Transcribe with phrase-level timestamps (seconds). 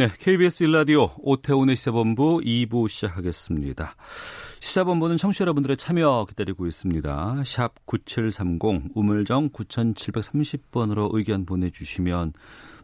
[0.00, 3.96] 네, KBS 일라디오 오태훈의 시사본부 2부 시작하겠습니다.
[4.58, 7.42] 시사본부는 청취자 여러분들의 참여 기다리고 있습니다.
[7.44, 12.32] 샵 9730 우물정 9730번으로 의견 보내주시면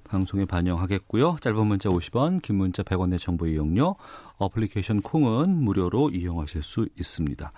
[0.05, 1.39] 방송에 반영하겠고요.
[1.41, 3.97] 짧은 문자 50원, 긴 문자 100원의 정보 이용료,
[4.37, 7.51] 어플리케이션 콩은 무료로 이용하실 수 있습니다.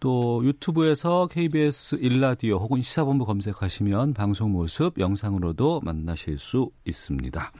[0.00, 7.52] 또 유튜브에서 KBS 1라디오 혹은 시사본부 검색하시면 방송 모습 영상으로도 만나실 수 있습니다.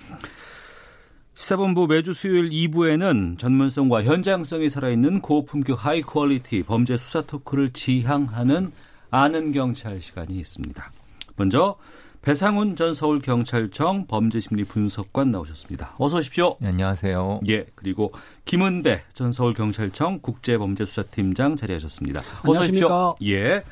[1.41, 8.71] 시사본부 매주 수요일 2부에는 전문성과 현장성이 살아있는 고품격 high quality 범죄 수사 토크를 지향하는
[9.11, 10.93] 아는 경찰 시간이 있습니다.
[11.37, 11.77] 먼저
[12.21, 15.95] 배상훈 전 서울경찰청 범죄심리 분석관 나오셨습니다.
[15.97, 16.59] 어서 오십시오.
[16.61, 17.41] 네, 안녕하세요.
[17.49, 18.13] 예, 그리고
[18.45, 22.21] 김은배 전 서울경찰청 국제범죄수사팀장 자리하셨습니다.
[22.45, 23.17] 어서 오십시오.
[23.23, 23.65] 예.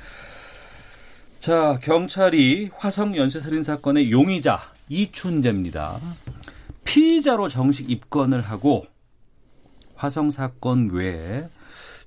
[1.38, 6.00] 자, 경찰이 화성 연쇄살인 사건의 용의자 이춘재입니다.
[6.84, 8.86] 피의자로 정식 입건을 하고
[9.94, 11.48] 화성 사건 외에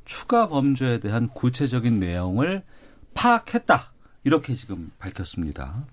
[0.06, 2.64] 추가 범죄에 대한 구체적인 내용을
[3.14, 3.92] 파악했다.
[4.24, 5.86] 이렇게 지금 밝혔습니다.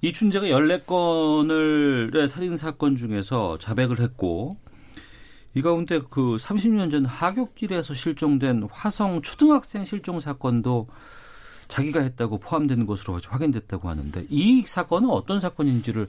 [0.00, 4.56] 이춘재가 14건을 살인 사건 중에서 자백을 했고
[5.54, 10.88] 이 가운데 그 30년 전 하굣길에서 실종된 화성 초등학생 실종 사건도
[11.66, 16.08] 자기가 했다고 포함되는 것으로 확인됐다고 하는데 이 사건은 어떤 사건인지를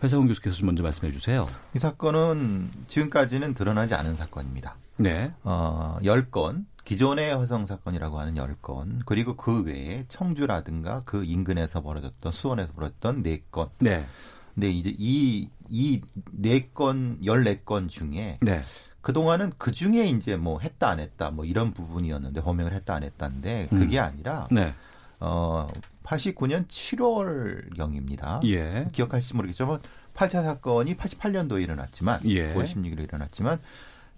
[0.00, 1.46] 배상훈 교수께서 먼저 말씀해 주세요.
[1.74, 4.76] 이 사건은 지금까지는 드러나지 않은 사건입니다.
[4.96, 5.32] 네.
[5.42, 12.72] 어, 10건, 기존의 화성 사건이라고 하는 10건, 그리고 그 외에 청주라든가 그 인근에서 벌어졌던, 수원에서
[12.72, 13.70] 벌어졌던 4건.
[13.80, 14.06] 네.
[14.54, 16.00] 근데 이제 이, 이
[16.40, 18.60] 4건, 14건 중에 네.
[19.02, 23.68] 그동안은 그 중에 이제 뭐 했다 안 했다 뭐 이런 부분이었는데 범행을 했다 안 했다인데
[23.70, 24.04] 그게 음.
[24.04, 24.74] 아니라 네.
[25.20, 25.66] 어
[26.04, 28.40] 89년 7월 경입니다.
[28.44, 28.88] 예.
[28.92, 29.80] 기억하실지 모르겠지만
[30.20, 32.52] 8차 사건이 88년도에 일어났지만 예.
[32.54, 33.58] 9월 16일에 일어났지만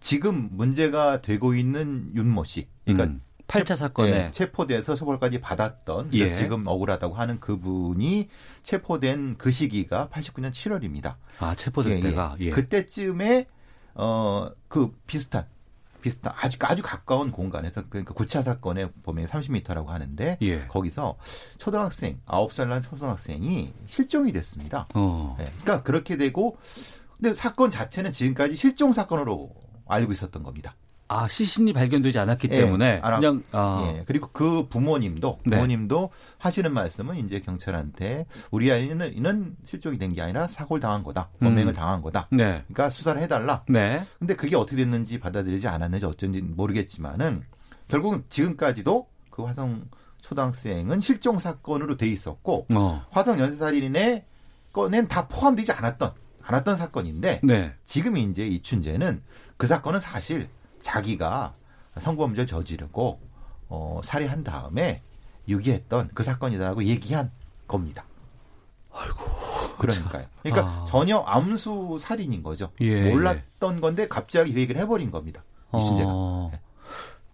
[0.01, 3.23] 지금 문제가 되고 있는 윤모 씨 그러니까 음.
[3.47, 6.19] 8차 사건에 예, 체포돼서 처벌까지 받았던 예.
[6.21, 8.29] 그래서 지금 억울하다고 하는 그분이
[8.63, 11.17] 체포된 그 시기가 89년 7월입니다.
[11.39, 12.51] 아, 체포될 때가 예.
[12.51, 13.47] 그때쯤에
[13.95, 15.45] 어 그 비슷한
[16.03, 20.67] 비슷한 아주 아주 가까운 공간에서 그러니까 9차 사건의 범위 30m라고 하는데 예.
[20.67, 21.17] 거기서
[21.57, 24.89] 초등학생 9살 난 초등학생이 실종이 됐습니다.
[24.95, 25.37] 어.
[25.39, 26.59] 네, 그러니까 그렇게 되고
[27.17, 29.55] 근데 사건 자체는 지금까지 실종 사건으로
[29.87, 30.75] 알고 있었던 겁니다.
[31.13, 33.85] 아, 시신이 발견되지 않았기 예, 때문에 알아- 그냥 아.
[33.87, 35.51] 예, 그리고 그 부모님도 네.
[35.57, 41.29] 부모님도 하시는 말씀은 이제 경찰한테 우리 아이는 이는 실종이 된 게 아니라 사고를 당한 거다,
[41.41, 41.75] 범행을 음.
[41.75, 42.29] 당한 거다.
[42.31, 42.65] 네.
[42.69, 43.63] 그러니까 수사를 해달라.
[43.69, 44.03] 네.
[44.19, 47.43] 근데 그게 어떻게 됐는지 받아들이지 않았는지 어쩐지 모르겠지만은
[47.89, 49.85] 결국은 지금까지도 그 화성
[50.21, 53.05] 초등학생은 실종 사건으로 돼 있었고 어.
[53.11, 54.25] 화성 연쇄살인의
[54.73, 56.13] 건엔 다 포함되지 않았던
[56.43, 57.75] 않았던 사건인데 네.
[57.85, 59.23] 지금 이제 이춘재는
[59.57, 60.49] 그 사건은 사실
[60.83, 61.55] 자기가
[61.99, 63.21] 성범죄를 저지르고
[63.69, 65.03] 어, 살해한 다음에
[65.49, 67.31] 유기했던 그 사건이다라고 얘기한
[67.67, 68.05] 겁니다.
[68.93, 69.17] 아이고.
[69.79, 70.27] 그러니까요.
[70.43, 70.85] 그러니까 아.
[70.87, 72.71] 전혀 암수 살인인 거죠.
[72.81, 75.43] 예, 몰랐던 건데 갑자기 그 얘기를 해버린 겁니다.
[75.75, 76.09] 이춘재가.
[76.11, 76.51] 어.
[76.53, 76.61] 네.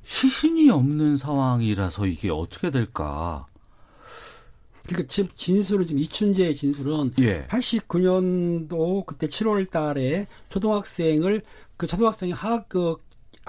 [0.05, 3.47] 시신이 없는 상황이라서 이게 어떻게 될까?
[4.87, 7.47] 그러니까 지금 진술은 지금 이춘재의 진술은 예.
[7.49, 11.43] 89년도 그때 7월 달에 초등학생을
[11.77, 12.97] 그 초등학생이 학, 그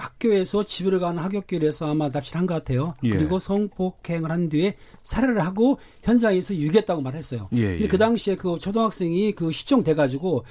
[0.00, 2.94] 학교에서 집으로 가는 학교길에서 아마 납치를 한 것 같아요.
[3.04, 3.10] 예.
[3.10, 7.48] 그리고 성폭행을 한 뒤에 살해를 하고 현장에서 유기했다고 말했어요.
[7.52, 7.88] 예, 근데 예.
[7.88, 10.44] 그 당시에 그 초등학생이 그 실종돼 가지고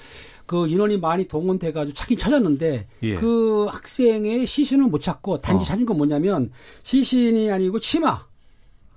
[0.45, 3.16] 그 인원이 많이 동원돼 가지고 찾긴 찾았는데 예.
[3.16, 5.66] 그 학생의 시신은 못 찾고 단지 어.
[5.66, 6.52] 찾은 건 뭐냐면
[6.84, 8.25] 시신이 아니고 치마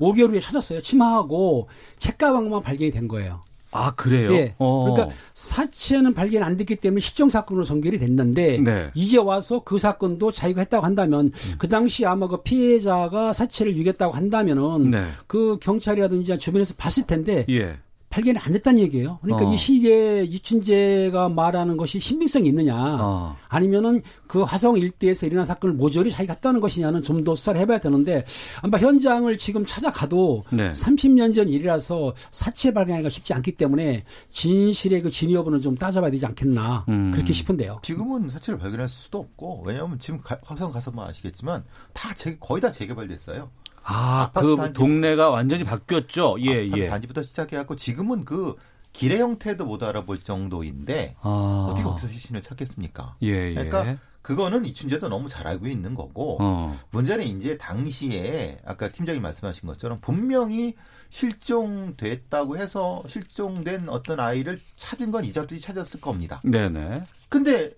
[0.00, 0.80] 5개월 후에 찾았어요.
[0.82, 3.40] 치마하고 책가방만 발견이 된 거예요.
[3.72, 4.32] 아, 그래요?
[4.34, 4.54] 예.
[4.58, 4.92] 어.
[4.92, 8.90] 그러니까 사체는 발견 안 됐기 때문에 실종 사건으로 전결이 됐는데 네.
[8.94, 11.54] 이제 와서 그 사건도 자기가 했다고 한다면 음.
[11.58, 15.04] 그 당시 아마 그 피해자가 사체를 유기했다고 한다면은 네.
[15.26, 17.78] 그 경찰이라든지 주변에서 봤을 텐데 예.
[18.12, 19.18] 발견이 안 됐다는 얘기예요.
[19.22, 19.52] 그러니까 어.
[19.54, 23.36] 이 시기에 이춘재가 말하는 것이 신빙성이 있느냐, 어.
[23.48, 28.24] 아니면은 그 화성 일대에서 일어난 사건을 모조리 자기가 했다는 것이냐는 좀 더 수사를 해봐야 되는데
[28.62, 30.72] 아마 현장을 지금 찾아가도 네.
[30.72, 36.26] 30년 전 일이라서 사체 발견하기가 쉽지 않기 때문에 진실의 그 진위 여부는 좀 따져봐야 되지
[36.26, 37.12] 않겠나 음.
[37.12, 37.78] 그렇게 싶은데요.
[37.82, 41.62] 지금은 사체를 발견할 수도 없고 왜냐하면 지금 가- 화성 가서만 아시겠지만
[41.92, 43.48] 다 재, 거의 다 재개발됐어요.
[43.84, 46.36] 아, 그 단지- 동네가 완전히 바뀌었죠.
[46.40, 46.86] 예, 예.
[46.86, 48.56] 단지부터 시작해갖고 지금은 그
[48.92, 51.66] 길의 형태도 못 알아볼 정도인데 아.
[51.70, 53.16] 어떻게 거기서 시신을 찾겠습니까?
[53.22, 53.54] 예, 예.
[53.54, 56.78] 그러니까 그거는 이춘재도 너무 잘 알고 있는 거고 어.
[56.90, 60.74] 문제는 이제 당시에 아까 팀장님 말씀하신 것처럼 분명히
[61.08, 66.40] 실종됐다고 해서 실종된 어떤 아이를 찾은 건 이자들이 찾았을 겁니다.
[66.44, 67.04] 네네.
[67.28, 67.72] 근데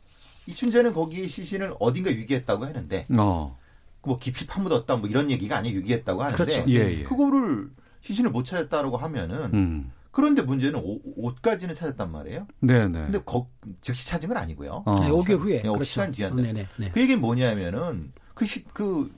[0.47, 3.59] 이춘재는 거기 시신을 어딘가 유기했다고 하는데 어.
[4.07, 6.65] 뭐 깊이 파묻었다 뭐 이런 얘기가 아니에요 유기했다고 하는데 그렇죠.
[6.69, 7.03] 예, 예.
[7.03, 7.71] 그거를
[8.01, 9.93] 시신을 못 찾았다라고 하면은 음.
[10.15, 12.47] 그런데 문제는 옷, 옷까지는 찾았단 말이에요.
[12.61, 12.93] 네네.
[12.93, 13.49] 근데 거,
[13.81, 14.85] 즉시 찾은 건 아니고요.
[14.87, 14.95] 어.
[15.01, 15.63] 네, 5개월 후에.
[15.63, 15.85] 네, 그렇죠.
[15.85, 16.43] 시간 뒤에 어, 한다.
[16.43, 16.69] 네네.
[16.77, 16.91] 네.
[16.93, 19.13] 그 얘기는 뭐냐면은 그 시, 그,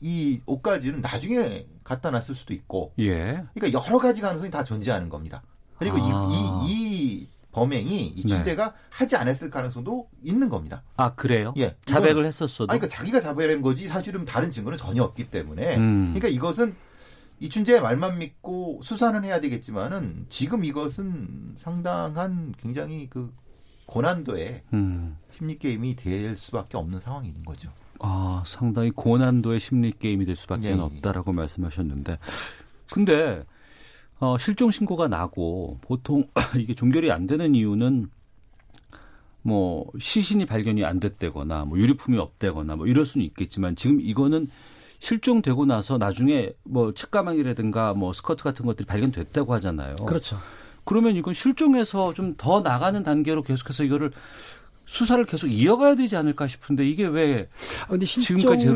[0.00, 3.42] 이 옷까지는 나중에 갖다 놨을 수도 있고, 예.
[3.54, 5.42] 그러니까 여러 가지 가능성이 다 존재하는 겁니다.
[5.78, 6.28] 그리고 아.
[6.28, 6.36] 네.
[6.36, 10.82] 이, 이, 이 범행이 이 취재가 하지 않았을 가능성도 있는 겁니다.
[10.96, 11.52] 아, 그래요?
[11.58, 11.76] 예.
[11.84, 12.72] 자백을 이건- 했었어도.
[12.72, 15.76] 아니, 그러니까 자기가 자백한 거지 사실은 다른 증거는 전혀 없기 때문에.
[15.76, 16.14] 음.
[16.14, 16.74] 그러니까 이것은
[17.40, 23.32] 이춘재의 말만 믿고 수사는 해야 되겠지만은 지금 이것은 상당한 굉장히 그
[23.86, 25.16] 고난도의 음.
[25.30, 27.68] 심리 게임이 될 수밖에 없는 상황이 있는 거죠.
[28.00, 30.74] 아, 상당히 고난도의 심리 게임이 될 수밖에 예, 예.
[30.78, 32.18] 없다라고 말씀하셨는데.
[32.92, 33.42] 근데
[34.22, 38.08] 어, 실종 신고가 나고 보통 이게 종결이 안 되는 이유는
[39.42, 44.46] 뭐 시신이 발견이 안 됐다거나 뭐 유류품이 없다거나 뭐 이럴 수는 있겠지만 지금 이거는
[45.00, 49.96] 실종되고 나서 나중에 뭐 책가방이라든가 뭐 스커트 같은 것들이 발견됐다고 하잖아요.
[49.96, 50.38] 그렇죠.
[50.84, 54.12] 그러면 이건 실종해서 좀 더 나가는 단계로 계속해서 이거를
[54.84, 57.48] 수사를 계속 이어가야 되지 않을까 싶은데 이게 왜
[57.84, 58.74] 아, 근데 지금까지 제로-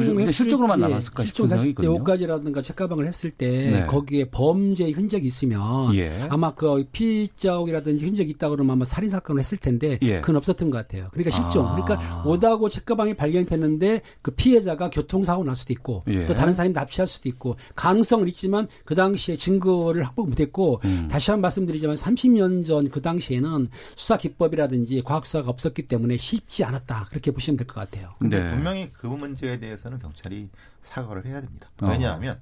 [0.76, 1.94] 때, 남았을까 싶은 생각이 때 있거든요.
[1.94, 3.87] 옷가지라든가 책가방을 했을 때 네.
[3.87, 6.26] 거기에 범죄의 흔적이 있으면 예.
[6.31, 10.20] 아마 그 피자국이라든지 흔적이 있다 그러면 아마 살인 사건을 했을 텐데 예.
[10.20, 11.08] 그건 없었던 것 같아요.
[11.12, 11.67] 그러니까 실종.
[11.67, 11.75] 아.
[11.75, 16.26] 그러니까 옷하고 책가방이 발견됐는데 그 피해자가 교통사고 날 수도 있고 예.
[16.26, 21.09] 또 다른 사람이 납치할 수도 있고 가능성은 있지만 그 당시에 증거를 확보 못했고 음.
[21.11, 26.65] 다시 한 번 말씀드리지만 30년 전 그 당시에는 수사 기법이라든지 과학 수사가 없었기 때문에 쉽지
[26.65, 28.15] 않았다 그렇게 보시면 될 것 같아요.
[28.19, 28.49] 근데 네.
[28.49, 30.49] 분명히 그 문제에 대해서는 경찰이
[30.83, 31.71] 사과를 해야 됩니다.
[31.83, 31.87] 어.
[31.89, 32.41] 왜냐하면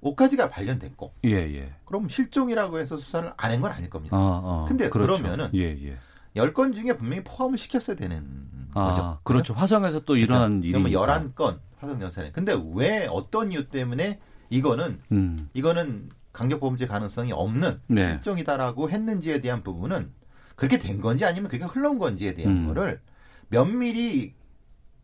[0.00, 1.72] 옷가지가 발견됐고 예, 예.
[1.84, 4.16] 그럼 실종이라고 해서 수사를 안 한 건 아닐 겁니다.
[4.16, 4.64] 아, 아.
[4.68, 5.20] 근데 그렇죠.
[5.20, 5.98] 그러면은 예, 예.
[6.36, 8.24] 열건 중에 분명히 포함을 시켰어야 되는
[8.74, 9.18] 아, 거죠.
[9.24, 9.54] 그렇죠.
[9.54, 10.72] 화성에서 또 일어난 일이.
[10.72, 12.30] 그러면 11건 화성 연산에.
[12.30, 14.20] 근데 왜 어떤 이유 때문에
[14.50, 15.48] 이거는 음.
[15.54, 18.10] 이거는 강력 범죄 가능성이 없는 네.
[18.12, 20.12] 실종이다라고 했는지에 대한 부분은
[20.58, 22.66] 그렇게 된 건지 아니면 그게 흘러온 건지에 대한 음.
[22.66, 23.00] 거를
[23.48, 24.34] 면밀히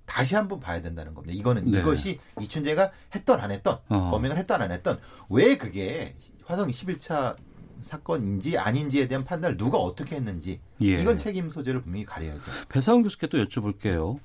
[0.05, 1.33] 다시 한번 봐야 된다는 겁니다.
[1.33, 1.79] 이거는 네.
[1.79, 4.11] 이것이 이춘재가 했던 안 했던 어.
[4.11, 4.99] 범행을 했던 안 했던
[5.31, 7.37] 왜 그게 화성 11차
[7.85, 11.01] 사건인지 아닌지에 대한 판단을 누가 어떻게 했는지 예.
[11.01, 12.51] 이건 책임 소재를 분명히 가려야죠.
[12.69, 14.19] 배상훈 교수께 또 여쭤볼게요.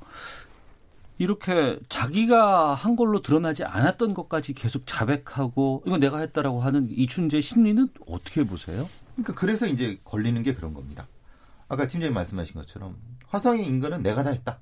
[1.20, 7.88] 이렇게 자기가 한 걸로 드러나지 않았던 것까지 계속 자백하고 이건 내가 했다라고 하는 이춘재 심리는
[8.08, 8.90] 어떻게 보세요?
[9.16, 11.08] 그러니까 그래서 이제 걸리는 게 그런 겁니다.
[11.70, 14.60] 아까 팀장님 말씀하신 것처럼 화성의 인간은 내가 다 했다.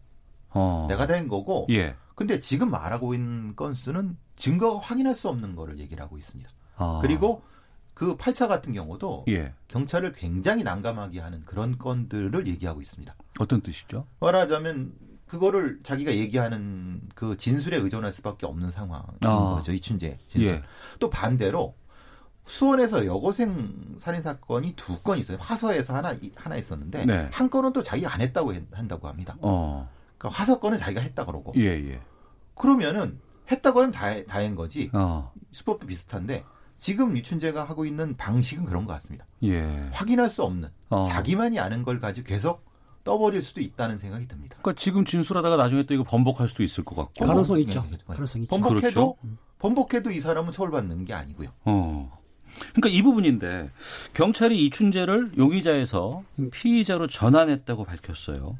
[0.49, 0.85] 어.
[0.89, 1.65] 내가 다 한 거고.
[1.71, 1.95] 예.
[2.15, 6.49] 근데 지금 말하고 있는 건수는 증거가 확인할 수 없는 거를 얘기를 하고 있습니다.
[6.77, 6.99] 아.
[7.01, 7.43] 그리고
[7.93, 9.53] 그 8차 같은 경우도 예.
[9.67, 13.15] 경찰을 굉장히 난감하게 하는 그런 건들을 얘기하고 있습니다.
[13.39, 14.05] 어떤 뜻이죠?
[14.19, 14.93] 말하자면
[15.27, 19.55] 그거를 자기가 얘기하는 그 진술에 의존할 수밖에 없는 상황인 아.
[19.55, 19.71] 거죠.
[19.73, 20.47] 이춘재 진술.
[20.55, 20.63] 예.
[20.99, 21.75] 또 반대로
[22.47, 25.37] 수원에서 여고생 살인 사건이 두 건 있어요.
[25.39, 27.29] 화서에서 하나 이- 하나 있었는데 네.
[27.31, 29.35] 한 건은 또 자기가 안 했다고 했- 한다고 합니다.
[29.41, 29.87] 어.
[30.17, 31.99] 그러니까 화서 건은 자기가 했다 그러고 예, 예.
[32.55, 33.19] 그러면은
[33.51, 35.31] 했다고 하면 다, 다한 거지 어.
[35.51, 36.43] 수법도 비슷한데
[36.79, 39.25] 지금 유춘재가 하고 있는 방식은 그런 것 같습니다.
[39.43, 39.89] 예.
[39.91, 41.03] 확인할 수 없는 어.
[41.03, 42.65] 자기만이 아는 걸 가지고 계속
[43.03, 44.57] 떠버릴 수도 있다는 생각이 듭니다.
[44.61, 47.25] 그러니까 지금 진술하다가 나중에 또 이거 번복할 수도 있을 것 같고.
[47.25, 47.85] 가능성 예, 있죠.
[47.89, 47.97] 예, 예.
[48.05, 48.49] 가능성 있죠.
[48.49, 49.15] 번복해도 그렇죠.
[49.59, 51.49] 번복해도 이 사람은 처벌받는 게 아니고요.
[51.65, 52.16] 어.
[52.73, 53.69] 그러니까 이 부분인데
[54.13, 58.57] 경찰이 이춘재를 용의자에서 피의자로 전환했다고 밝혔어요.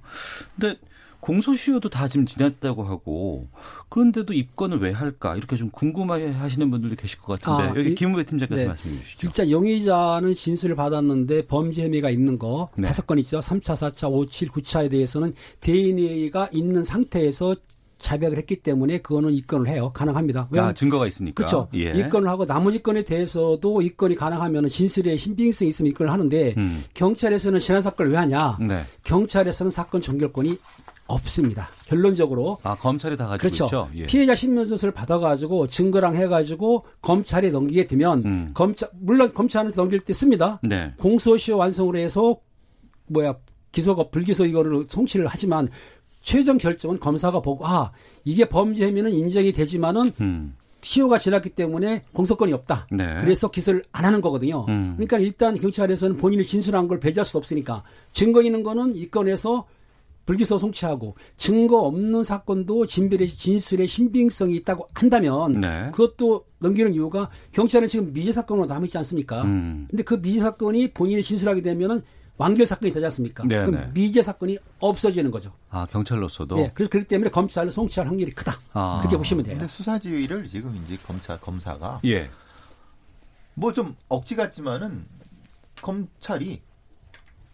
[0.60, 0.77] 근데
[1.20, 3.48] 공소시효도 다 지금 지났다고 하고
[3.89, 7.96] 그런데도 입건을 왜 할까 이렇게 좀 궁금해 하시는 분들도 계실 것 같은데 아, 여기 이-
[7.96, 8.68] 김우배 팀장께서 네.
[8.68, 9.20] 말씀해 주시죠.
[9.20, 12.88] 진짜 용의자는 진술을 받았는데 범죄 혐의가 있는 거 네.
[12.88, 13.39] 다섯 건 있죠.
[13.39, 17.56] 3차, 4차, 5, 7, 9차에 대해서는 DNA가 있는 상태에서
[17.98, 19.92] 자백을 했기 때문에 그거는 입건을 해요.
[19.94, 20.50] 가능합니다.
[20.58, 21.36] 아, 증거가 있으니까.
[21.36, 21.68] 그렇죠.
[21.74, 21.92] 예.
[21.92, 26.84] 입건을 하고 나머지 건에 대해서도 입건이 가능하면 진술에 신빙성이 있으면 입건을 하는데 음.
[26.94, 28.58] 경찰에서는 지난 사건을 왜 하냐?
[28.62, 28.84] 네.
[29.04, 30.58] 경찰에서는 사건 종결권이
[31.08, 31.70] 없습니다.
[31.86, 33.66] 결론적으로 아, 검찰이 다 가지고 그렇죠.
[33.66, 33.89] 있죠.
[33.96, 34.06] 예.
[34.06, 38.51] 피해자 신문조서를 받아가지고 증거랑 해가지고 검찰에 넘기게 되면 음.
[38.54, 40.60] 검찰 물론 검찰한테 넘길 때 씁니다.
[40.63, 40.94] 네.
[40.98, 42.38] 공소시효 완성을 해서
[43.08, 43.36] 뭐야
[43.72, 45.70] 기소가 불기소 이거를 송치를 하지만
[46.27, 47.93] 최종 결정은 검사가 보고 아
[48.25, 50.57] 이게 범죄 혐의는 인정이 되지만은 음.
[50.81, 52.88] 시효가 지났기 때문에 공소권이 없다.
[52.91, 53.15] 네.
[53.22, 54.65] 그래서 기소를 안 하는 거거든요.
[54.67, 54.96] 음.
[54.98, 59.67] 그러니까 일단 경찰에서는 본인이 진술한 걸 배제할 수 없으니까 증거 있는 거는 이 건에서
[60.25, 65.91] 불기소 송치하고 증거 없는 사건도 진술의 진술의 신빙성이 있다고 한다면 네.
[65.93, 69.43] 그것도 넘기는 이유가 경찰은 지금 미제 사건으로 남아 있지 않습니까?
[69.43, 69.88] 음.
[69.89, 72.01] 근데 그 미제 사건이 본인이 진술하게 되면은
[72.38, 73.44] 완결 사건이 되지 않습니까?
[73.46, 73.91] 네, 그럼 네.
[73.94, 75.51] 미제 사건이 없어지는 거죠.
[75.70, 76.58] 아, 경찰로서도.
[76.60, 78.60] 예, 그래서 그렇기 때문에 검찰로 송치할 확률이 크다.
[78.74, 79.00] 아.
[79.00, 79.58] 그렇게 보시면 돼요.
[79.58, 82.29] 근데 수사지휘를 지금 이제 검찰 검사가 예.
[83.56, 85.06] 뭐 좀 억지 같지만은
[85.82, 86.62] 검찰이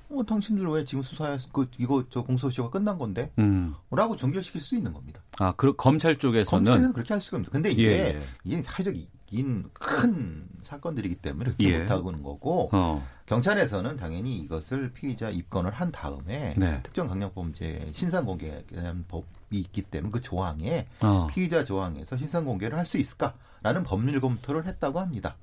[0.09, 3.31] 어 당신들 왜 지금 수사해서 그 이거 저 공소시효가 끝난 건데?
[3.39, 3.73] 음.
[3.89, 5.21] 라고 종결시킬 수 있는 겁니다.
[5.39, 7.51] 아, 그 검찰 쪽에서는 검찰에는 그렇게 할 수가 없습니다.
[7.51, 8.23] 근데 이게 예, 예.
[8.43, 8.93] 이게 사회적
[9.33, 11.79] 인 큰 사건들이기 때문에 그렇게 예.
[11.79, 13.05] 못하고는 거고 어.
[13.25, 16.81] 경찰에서는 당연히 이것을 피의자 입건을 한 다음에 네.
[16.83, 21.27] 특정 강력범죄 신상공개에 대한 법이 있기 때문에 그 조항에 어.
[21.31, 25.35] 피의자 조항에서 신상공개를 할 수 있을까라는 법률 검토를 했다고 합니다.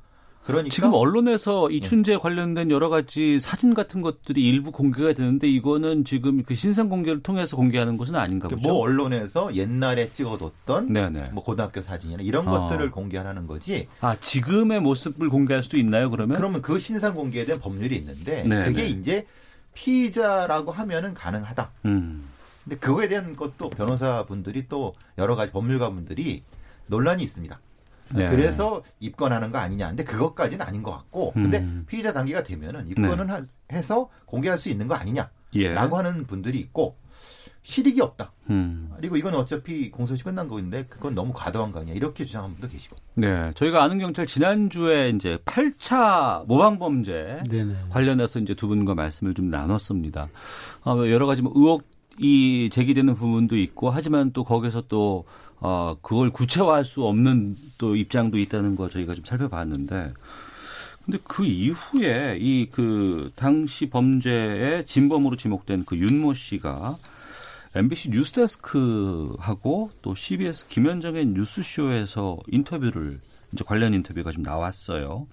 [0.50, 1.80] 그러니까 지금 언론에서 이 예.
[1.80, 7.22] 춘재 관련된 여러 가지 사진 같은 것들이 일부 공개가 되는데 이거는 지금 그 신상 공개를
[7.22, 8.68] 통해서 공개하는 것은 아닌가 보죠.
[8.68, 11.30] 뭐 언론에서 옛날에 찍어뒀던 네네.
[11.32, 12.50] 뭐 고등학교 사진이나 이런 어.
[12.50, 13.88] 것들을 공개하는 거지.
[14.00, 16.10] 아 지금의 모습을 공개할 수도 있나요?
[16.10, 16.36] 그러면?
[16.36, 18.88] 그러면 그 신상 공개에 대한 법률이 있는데 네, 그게 네.
[18.88, 19.26] 이제
[19.74, 21.70] 피의자라고 하면은 가능하다.
[21.86, 22.28] 음.
[22.64, 26.42] 근데 그거에 대한 것도 변호사분들이 또 여러 가지 법률가분들이
[26.86, 27.58] 논란이 있습니다.
[28.14, 28.28] 네.
[28.30, 29.88] 그래서 입건하는 거 아니냐.
[29.88, 31.32] 근데 그것까지는 아닌 것 같고.
[31.32, 31.84] 근데 음.
[31.88, 35.68] 피의자 단계가 되면은 입건은 하- 해서 공개할 수 있는 거 아니냐라고 예.
[35.74, 36.96] 하는 분들이 있고
[37.62, 38.32] 실익이 없다.
[38.48, 38.90] 음.
[38.96, 41.94] 그리고 이건 어차피 공소시 끝난 거인데 그건 너무 과도한 거 아니야.
[41.94, 42.96] 이렇게 주장하는 분도 계시고.
[43.14, 43.52] 네.
[43.54, 47.74] 저희가 아는 경찰 지난주에 이제 8차 모방 범죄 네네.
[47.90, 50.28] 관련해서 이제 두 분과 말씀을 좀 나눴습니다.
[50.84, 51.84] 어, 여러 가지 뭐 의혹
[52.18, 55.24] 이 제기되는 부분도 있고 하지만 또 거기서 또
[55.60, 60.12] 어, 그걸 구체화할 수 없는 또 입장도 있다는 거 저희가 좀 살펴봤는데
[61.04, 66.96] 근데 그 이후에 이 그 당시 범죄의 진범으로 지목된 그 윤모 씨가
[67.74, 73.20] MBC 뉴스데스크하고 또 CBS 김현정의 뉴스쇼에서 인터뷰를
[73.52, 75.26] 이제 관련 인터뷰가 좀 나왔어요.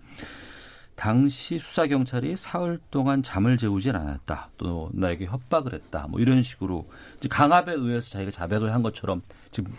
[0.96, 4.50] 당시 수사 경찰이 사흘 동안 잠을 재우질 않았다.
[4.57, 6.07] 또 나에게 협박을 했다.
[6.10, 9.74] 뭐 이런 식으로 이제 강압에 의해서 자기가 자백을 한 것처럼 지금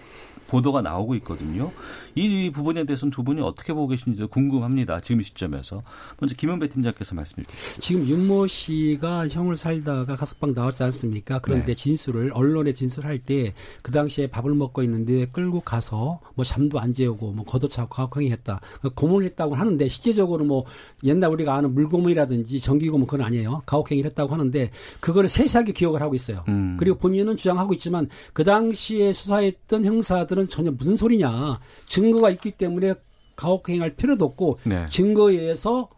[0.49, 1.71] 보도가 나오고 있거든요.
[2.14, 5.00] 이 부분에 대해서는 두 분이 어떻게 보고 계신지 궁금합니다.
[5.00, 5.83] 지금 시점에서
[6.19, 7.81] 먼저 김은배 팀장께서 말씀해 주시죠.
[7.81, 11.38] 지금 윤모 씨가 형을 살다가 가석방 나왔지 않습니까?
[11.38, 11.75] 그런데 네.
[11.75, 13.52] 진술을 언론에 진술할 때
[13.83, 18.61] 그 당시에 밥을 먹고 있는데 끌고 가서 뭐 잠도 안 재우고 뭐 걷어차고 가혹행위했다.
[18.95, 20.64] 고문을 했다고 하는데 실제적으로 뭐
[21.05, 23.62] 옛날 우리가 아는 물고문이라든지 전기고문 그건 아니에요.
[23.67, 26.45] 가혹행위를 했다고 하는데 그거를 세세하게 기억을 하고 있어요.
[26.49, 26.76] 음.
[26.78, 31.59] 그리고 본인은 주장하고 있지만 그 당시에 수사했던 형사들은 전혀 무슨 소리냐.
[31.87, 32.95] 증거가 있기 때문에
[33.35, 34.87] 가혹행위할 필요도 없고 네.
[34.87, 35.88] 증거에 의해서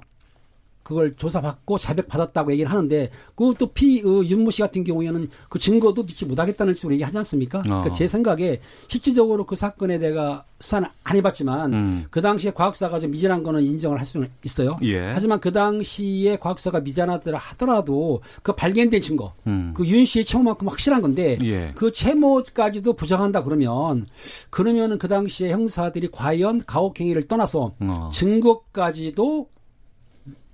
[0.91, 6.03] 그걸 조사받고 자백 받았다고 얘기를 하는데 그것도 피 어, 윤모 씨 같은 경우에는 그 증거도
[6.03, 7.63] 믿지 못하겠다는 식으로 얘기하지 않습니까?
[7.63, 7.93] 그러니까 어.
[7.93, 12.07] 제 생각에 실질적으로 그 사건에 내가 수사는 안 해봤지만 음.
[12.11, 14.79] 그 당시에 과학사가 좀 미진한 거는 인정을 할 수는 있어요.
[14.83, 14.99] 예.
[14.99, 19.73] 하지만 그 당시에 과학사가 미진하더라 하더라도 그 발견된 증거, 음.
[19.77, 21.73] 그윤 씨의 채무만큼 확실한 건데 예.
[21.77, 24.09] 그 채무까지도 부정한다 그러면
[24.51, 28.11] 그러면은 그 당시에 형사들이 과연 가혹행위를 떠나서 어.
[28.13, 29.47] 증거까지도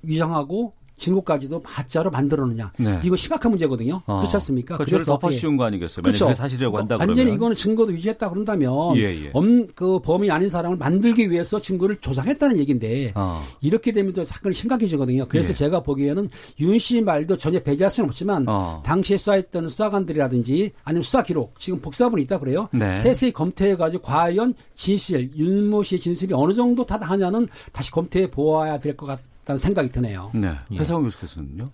[0.06, 2.70] 위장하고 증거까지도 가짜로 만들어느냐.
[2.78, 3.00] 네.
[3.04, 4.00] 이거 심각한 문제거든요.
[4.06, 4.18] 어.
[4.20, 4.76] 그렇지 않습니까?
[4.76, 5.36] 그러니까 저를 덮어 예.
[5.36, 6.02] 씌운 거 아니겠어요?
[6.02, 6.32] 그렇죠.
[6.32, 9.30] 사실이라고 한다 완전히 그러면 이거는 증거도 유지했다 그런다면 예, 예.
[9.34, 13.44] 엄, 그 범인이 아닌 사람을 만들기 위해서 증거를 조작했다는 얘기인데 어.
[13.60, 15.26] 이렇게 되면 또 사건이 심각해지거든요.
[15.28, 15.54] 그래서 예.
[15.54, 18.82] 제가 보기에는 윤 씨 말도 전혀 배제할 수는 없지만 어.
[18.84, 22.68] 당시에 수사했던 수사관들이라든지 아니면 수사 기록 지금 복사본이 있다 그래요.
[22.72, 22.94] 네.
[22.94, 29.06] 세세히 검토해가지고 과연 진실 윤모 씨의 진술이 어느 정도 타당하냐는 다시 검토해 보아야 될 것
[29.06, 30.30] 같 다는 생각이 드네요.
[30.34, 30.58] 네.
[30.72, 30.76] 예.
[30.76, 31.70] 배상훈 교수께서는요?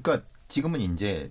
[0.00, 1.30] 그러니까 지금은 이제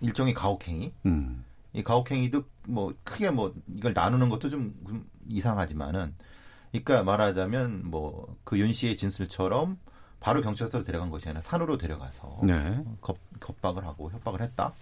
[0.00, 0.92] 일종의 가혹행위.
[1.06, 1.44] 음.
[1.72, 6.14] 이 가혹행위도 뭐 크게 뭐 이걸 나누는 것도 좀, 좀 이상하지만은
[6.72, 9.78] 그러니까 말하자면 뭐 그 윤 씨의 진술처럼
[10.18, 12.82] 바로 경찰서로 데려간 것이 아니라 산으로 데려가서 네.
[13.00, 14.72] 겁, 겁박을 하고 협박을 했다.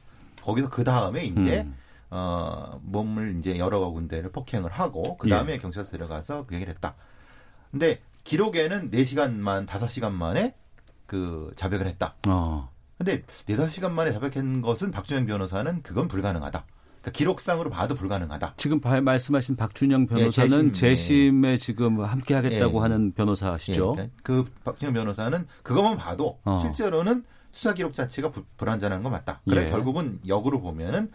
[0.43, 1.76] 거기서 그 다음에 이제 음.
[2.11, 6.95] 어, 몸을 이제 여러 군데를 폭행을 하고 그 다음에 경찰서 들어가서 그 얘기를 했다.
[7.71, 10.54] 근데 기록에는 4시간만 5시간 만에
[11.06, 12.14] 그 자백을 했다.
[12.28, 12.70] 어.
[12.99, 16.66] 근데 4, 5시간 만에 자백한 것은 박준영 변호사는 그건 불가능하다.
[17.00, 18.54] 그러니까 기록상으로 봐도 불가능하다.
[18.58, 20.73] 지금 바- 말씀하신 박준영 변호사는 재심, 예.
[20.73, 22.82] 재심에 지금 함께 하겠다고 예.
[22.82, 23.92] 하는 예, 변호사시죠.
[23.92, 26.58] 그러니까 그 박준영 변호사는 그것만 봐도 어.
[26.61, 29.40] 실제로는 수사 기록 자체가 불, 불안전한 건 맞다.
[29.49, 29.70] 그래 예.
[29.70, 31.11] 결국은 역으로 보면은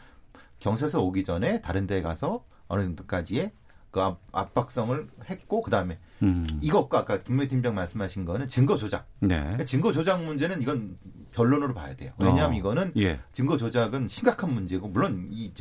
[0.60, 3.52] 경찰서 오기 전에 다른 데 가서 어느 정도까지의
[3.94, 6.48] 그 압, 압박성을 했고 그다음에 음.
[6.62, 9.08] 이것과 아까 김명희 팀장 말씀하신 거는 증거 조작.
[9.20, 9.40] 네.
[9.40, 10.98] 그러니까 증거 조작 문제는 이건
[11.32, 12.12] 변론으로 봐야 돼요.
[12.18, 12.58] 왜냐하면 어.
[12.58, 13.20] 이거는 예.
[13.32, 15.54] 증거 조작은 심각한 문제고 물론 이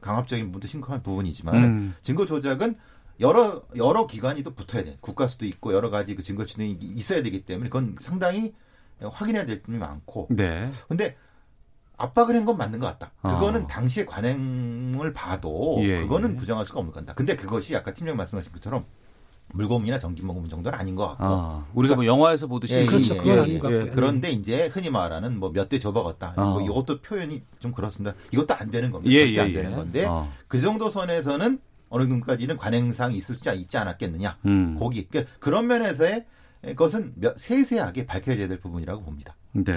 [0.00, 1.96] 강압적인 부분도 심각한 부분이지만 음.
[2.00, 2.76] 증거 조작은
[3.18, 4.96] 여러 여러 기관이 또 붙어야 돼.
[5.00, 8.54] 국가수도 있고 여러 가지 그 증거 진행이 있어야 되기 때문에 그건 상당히
[9.02, 10.28] 확인해야 될 점이 많고.
[10.30, 10.70] 네.
[10.86, 11.16] 근데
[11.96, 13.12] 압박을 한 건 맞는 것 같다.
[13.22, 13.66] 그거는 어.
[13.66, 16.36] 당시의 관행을 봐도 예, 그거는 예.
[16.36, 17.14] 부정할 수가 없는 건다.
[17.14, 18.84] 근데 그것이 아까 팀장 말씀하신 것처럼
[19.52, 21.24] 물고문이나 전기모금 정도는 아닌 것 같고.
[21.24, 23.14] 아, 우리가 뭐 영화에서 보듯이 예, 그렇죠.
[23.14, 23.76] 예, 그건 예, 아닌 것 예.
[23.78, 23.94] 같고요.
[23.94, 26.34] 그런데 이제 흔히 말하는 뭐 몇대 줘먹었다.
[26.36, 26.44] 어.
[26.54, 28.16] 뭐 이것도 표현이 좀 그렇습니다.
[28.32, 29.12] 이것도 안 되는 겁니다.
[29.12, 29.52] 예, 절대 예, 안 예.
[29.52, 30.28] 되는 건데 어.
[30.48, 31.58] 그 정도 선에서는
[31.90, 34.38] 어느 정도까지는 관행상 있을 수 있지 않았겠느냐.
[34.46, 34.76] 음.
[34.80, 36.24] 거기 그- 그런 면에서의
[36.76, 39.36] 것은 몇- 세세하게 밝혀져야 될 부분이라고 봅니다.
[39.52, 39.72] 네.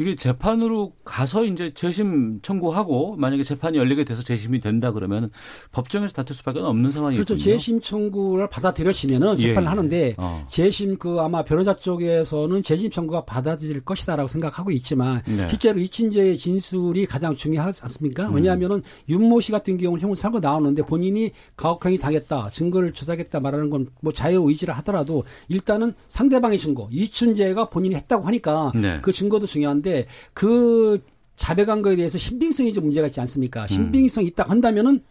[0.00, 5.30] 이게 재판으로 가서 이제 재심 청구하고 만약에 재판이 열리게 돼서 재심이 된다 그러면
[5.72, 7.24] 법정에서 다툴 수밖에 없는 상황이거든요.
[7.24, 7.42] 그렇죠.
[7.42, 9.68] 재심 청구를 받아들여지면은 예, 재판을 예.
[9.68, 10.44] 하는데 어.
[10.48, 15.48] 재심 그 아마 변호사 쪽에서는 재심 청구가 받아들일 것이다라고 생각하고 있지만 네.
[15.48, 18.28] 실제로 이친재의 진술이 가장 중요하지 않습니까?
[18.28, 18.34] 음.
[18.34, 23.90] 왜냐하면은 윤모 씨 같은 경우는 형을 살고 나오는데 본인이 가혹행위 당했다, 증거를 조작했다 말하는 건
[24.00, 28.98] 뭐 자유 의지를 하더라도 일단은 상대방의 증거, 이춘재가 본인이 했다고 하니까 네.
[29.02, 29.89] 그 증거도 중요한데
[30.32, 31.02] 그
[31.36, 33.66] 자백한 거에 대해서 신빙성이 좀 문제가 있지 않습니까?
[33.66, 35.02] 신빙성이 있다 한다면은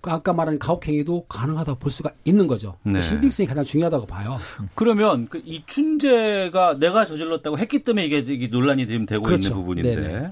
[0.00, 2.76] 그 아까 말한 가혹행위도 가능하다고 볼 수가 있는 거죠.
[2.82, 3.02] 네.
[3.02, 4.38] 신빙성이 가장 중요하다고 봐요.
[4.74, 9.42] 그러면 그 이춘재가 내가 저질렀다고 했기 때문에 이게, 이게 논란이 지금 되고 그렇죠.
[9.42, 10.30] 있는 부분인데 네네.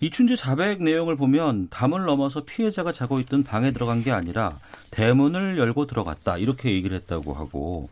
[0.00, 4.58] 이춘재 자백 내용을 보면 담을 넘어서 피해자가 자고 있던 방에 들어간 게 아니라
[4.90, 7.88] 대문을 열고 들어갔다 이렇게 얘기를 했다고 하고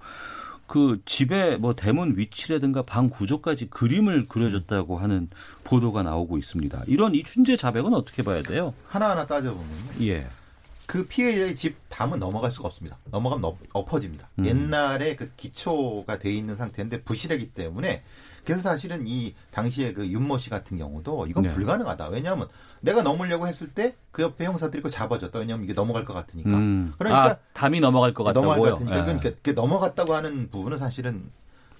[0.66, 5.28] 그 집에 뭐 대문 위치라든가 방 구조까지 그림을 그려줬다고 하는
[5.64, 6.82] 보도가 나오고 있습니다.
[6.86, 8.74] 이런 이춘재 자백은 어떻게 봐야 돼요?
[8.88, 9.68] 하나하나 따져보면
[10.02, 10.26] 예.
[10.86, 12.96] 그 피해자의 집 담은 넘어갈 수가 없습니다.
[13.10, 14.28] 넘어가면 엎- 엎어집니다.
[14.38, 14.46] 음.
[14.46, 18.02] 옛날에 그 기초가 돼 있는 상태인데 부실하기 때문에
[18.44, 21.48] 그래서 사실은 이 당시에 그 윤모 씨 같은 경우도 이건 네.
[21.48, 22.08] 불가능하다.
[22.10, 22.46] 왜냐하면
[22.86, 25.38] 내가 넘으려고 했을 때 그 옆에 형사들이 그거 잡아줬다.
[25.40, 26.48] 왜냐하면 이게 넘어갈 것 같으니까.
[26.50, 26.94] 음.
[26.96, 28.48] 그러니까 아, 담이 넘어갈 것 같다고요.
[28.50, 29.00] 넘어갈 것 같으니까 예.
[29.04, 31.30] 그건 그- 그 넘어갔다고 하는 부분은 사실은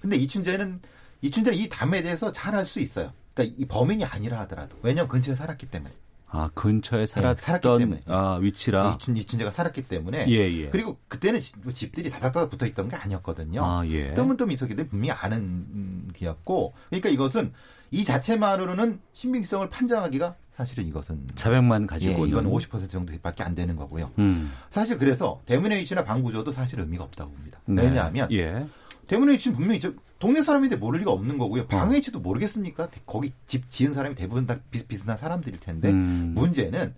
[0.01, 0.79] 근데 이춘재는
[1.23, 3.11] 이춘재는 이 담에 대해서 잘 알 수 있어요.
[3.33, 5.91] 그러니까 이 범인이 아니라 하더라도 왜냐하면 근처에 살았기 때문에
[6.29, 8.01] 아 근처에 살았기 살았던 때문에.
[8.05, 8.93] 아, 위치라.
[8.95, 10.69] 이춘, 이춘재가 살았기 때문에 예, 예.
[10.69, 13.63] 그리고 그때는 집, 집들이 다닥다닥 붙어 있던 게 아니었거든요.
[13.65, 14.13] 아, 예.
[14.13, 17.53] 있었기 때문에 분명히 아는 음, 기였고 그러니까 이것은
[17.89, 24.09] 이 자체만으로는 신빙성을 판정하기가 사실은 이것은 자백만 예, 가지고는 이건 50% 정도밖에 안 되는 거고요.
[24.17, 24.51] 음.
[24.71, 27.59] 사실 그래서 대문의 위치나 방구조도 사실 의미가 없다고 봅니다.
[27.65, 27.83] 네.
[27.83, 28.65] 왜냐하면 예.
[29.05, 31.61] 대문의 위치는 분명히 저 동네 사람인데 모를 리가 없는 거고요.
[31.61, 31.67] 어.
[31.67, 32.89] 방의 위치도 모르겠습니까?
[33.05, 36.33] 거기 집 지은 사람이 대부분 다 비슷비슷한 사람들일 텐데 음.
[36.35, 36.95] 문제는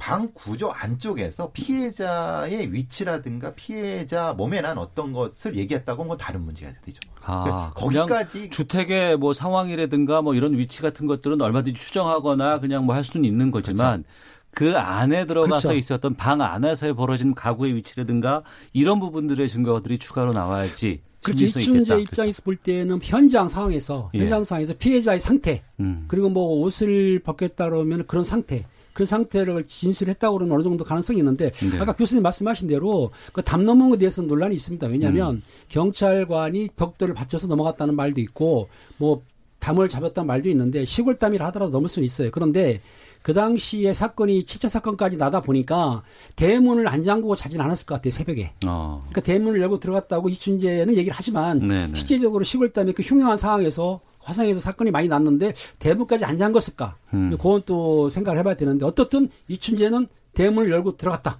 [0.00, 6.98] 방 구조 안쪽에서 피해자의 위치라든가 피해자 몸에 난 어떤 것을 얘기했다고 하면 다른 문제가 되죠.
[7.22, 12.94] 아, 그냥 거기까지 주택의 뭐 상황이라든가 뭐 이런 위치 같은 것들은 얼마든지 추정하거나 그냥 뭐
[12.96, 14.04] 할 수는 있는 거지만
[14.52, 15.78] 그 안에 들어가서 그렇죠.
[15.78, 21.44] 있었던 방 안에서 벌어진 가구의 위치라든가 이런 부분들의 증거들이 추가로 나와야지 그렇죠.
[21.44, 22.00] 이춘재.
[22.00, 24.20] 입장에서 볼 때는 현장 상황에서 예.
[24.20, 26.06] 현장 상황에서 피해자의 상태 음.
[26.08, 31.50] 그리고 뭐 옷을 벗겼다 그러면 그런 상태 그 상태를 진술했다고 그러면 어느 정도 가능성이 있는데
[31.50, 31.78] 네.
[31.78, 34.86] 아까 교수님 말씀하신 대로 그 담 넘은 것에 대해서는 논란이 있습니다.
[34.86, 35.42] 왜냐하면 음.
[35.68, 39.22] 경찰관이 벽돌을 받쳐서 넘어갔다는 말도 있고 뭐
[39.58, 42.30] 담을 잡았다는 말도 있는데 시골 담이라 하더라도 넘을 수는 있어요.
[42.30, 42.80] 그런데
[43.22, 46.02] 그 당시에 사건이 7차 사건까지 나다 보니까
[46.36, 48.52] 대문을 안 잠그고 자진 않았을 것 같아요 새벽에.
[48.64, 49.00] 어.
[49.10, 51.94] 그러니까 대문을 열고 들어갔다고 이춘재는 얘기를 하지만 네네.
[51.94, 56.96] 실제적으로 시골 담에 그 흉흉한 상황에서 화성에서 사건이 많이 났는데 대문까지 안 잠갔을까?
[57.14, 57.30] 음.
[57.30, 61.38] 그건 또 생각을 해봐야 되는데 어떻든 이춘재는 대문을 열고 들어갔다.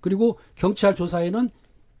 [0.00, 1.50] 그리고 경찰 조사에는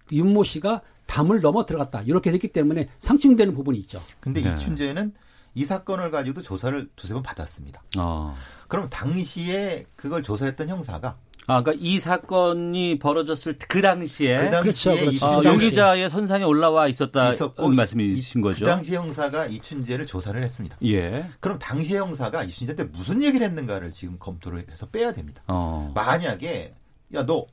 [0.06, 2.02] 그 윤모 씨가 담을 넘어 들어갔다.
[2.02, 4.02] 이렇게 됐기 때문에 상충되는 부분이 있죠.
[4.20, 4.52] 근데 네.
[4.54, 5.12] 이춘재는
[5.54, 7.82] 이 사건을 가지고도 조사를 두세 번 받았습니다.
[7.98, 8.34] 어.
[8.68, 11.16] 그럼 당시에 그걸 조사했던 형사가
[11.48, 15.26] 아, 그러니까 이 사건이 벌어졌을 때그 당시에 그 당시에 그렇죠, 그렇죠.
[15.26, 18.64] 아, 이춘재 용의자의 선상에 올라와 있었다 있었고 말씀이신 이- 거죠?
[18.64, 20.76] 그 당시 형사가 이춘재를 조사를 했습니다.
[20.84, 21.28] 예.
[21.40, 25.42] 그럼 당시 형사가 이춘재한테 무슨 얘기를 했는가를 지금 검토를 해서 빼야 됩니다.
[25.48, 25.90] 어.
[25.94, 26.74] 만약에
[27.14, 27.46] 야 너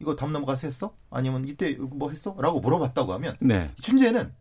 [0.00, 0.92] 이거 담 넘어가서 했어?
[1.10, 2.36] 아니면 이때 뭐 했어?
[2.38, 3.70] 라고 물어봤다고 하면 네.
[3.78, 4.32] 이춘재는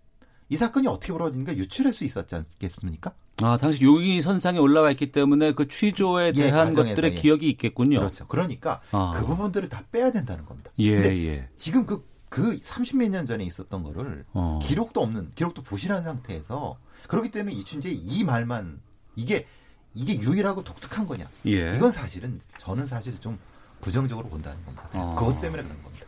[0.50, 3.14] 이 사건이 어떻게 벌어진가 유출할 수 있었지 않겠습니까?
[3.42, 7.16] 아, 당시 용의 선상에 올라와 있기 때문에 그 취조에 예, 대한 과정에서, 것들의 예.
[7.16, 8.00] 기억이 있겠군요.
[8.00, 8.28] 그렇죠.
[8.28, 9.14] 그러니까 아.
[9.16, 10.72] 그 부분들을 다 빼야 된다는 겁니다.
[10.80, 11.50] 예, 예.
[11.58, 14.60] 지금 그, 그 30몇 년 전에 있었던 거를 어.
[14.64, 18.80] 기록도 없는, 기록도 부실한 상태에서 그렇기 때문에 이춘재의 이 말만
[19.18, 19.46] 이게,
[19.94, 21.28] 이게 유일하고 독특한 거냐.
[21.48, 21.76] 예.
[21.76, 23.38] 이건 사실은 저는 사실 좀
[23.82, 24.90] 부정적으로 본다는 겁니다.
[24.94, 25.16] 어.
[25.18, 26.06] 그것 때문에 그런 겁니다.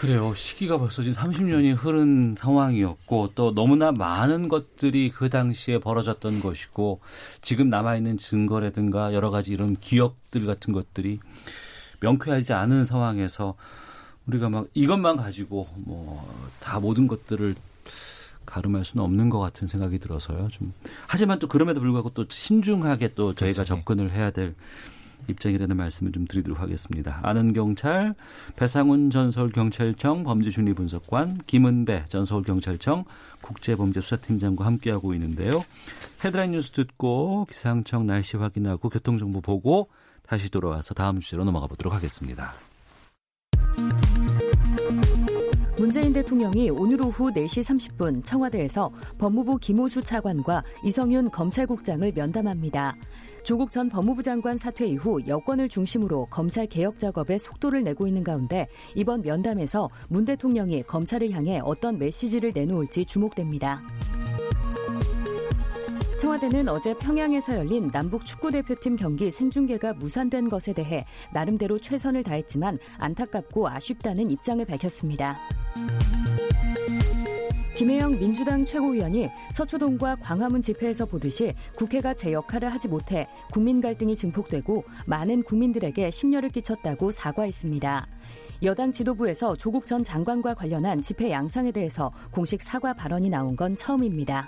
[0.00, 0.32] 그래요.
[0.34, 7.00] 시기가 벌써 지금 30년이 흐른 상황이었고 또 너무나 많은 것들이 그 당시에 벌어졌던 것이고
[7.42, 11.20] 지금 남아 있는 증거라든가 여러 가지 이런 기억들 같은 것들이
[12.00, 13.56] 명쾌하지 않은 상황에서
[14.26, 16.26] 우리가 막 이것만 가지고 뭐
[16.60, 17.56] 다 모든 것들을
[18.46, 20.48] 가름할 수는 없는 것 같은 생각이 들어서요.
[20.50, 20.72] 좀
[21.08, 23.76] 하지만 또 그럼에도 불구하고 또 신중하게 또 저희가 그렇죠.
[23.76, 24.54] 접근을 해야 될
[25.28, 27.20] 입장이라는 말씀을 좀 드리도록 하겠습니다.
[27.22, 28.14] 아는 경찰
[28.56, 33.04] 배상훈 전 서울경찰청 범죄심리 분석관 김은배 전 서울경찰청
[33.42, 35.62] 국제범죄수사팀장과 함께하고 있는데요.
[36.24, 39.88] 헤드라인 뉴스 듣고 기상청 날씨 확인하고 교통정보 보고
[40.22, 42.52] 다시 돌아와서 다음 주제로 넘어가 보도록 하겠습니다.
[45.80, 52.94] 문재인 대통령이 오늘 오후 4시 30분 청와대에서 법무부 김호수 차관과 이성윤 검찰국장을 면담합니다.
[53.50, 58.68] 조국 전 법무부 장관 사퇴 이후 여권을 중심으로 검찰 개혁 작업에 속도를 내고 있는 가운데
[58.94, 63.82] 이번 면담에서 문 대통령이 검찰을 향해 어떤 메시지를 내놓을지 주목됩니다.
[66.20, 73.68] 청와대는 어제 평양에서 열린 남북 축구대표팀 경기 생중계가 무산된 것에 대해 나름대로 최선을 다했지만 안타깝고
[73.68, 75.36] 아쉽다는 입장을 밝혔습니다.
[77.80, 84.84] 김혜영 민주당 최고위원이 서초동과 광화문 집회에서 보듯이 국회가 제 역할을 하지 못해 국민 갈등이 증폭되고
[85.06, 88.06] 많은 국민들에게 심려를 끼쳤다고 사과했습니다.
[88.64, 94.46] 여당 지도부에서 조국 전 장관과 관련한 집회 양상에 대해서 공식 사과 발언이 나온 건 처음입니다.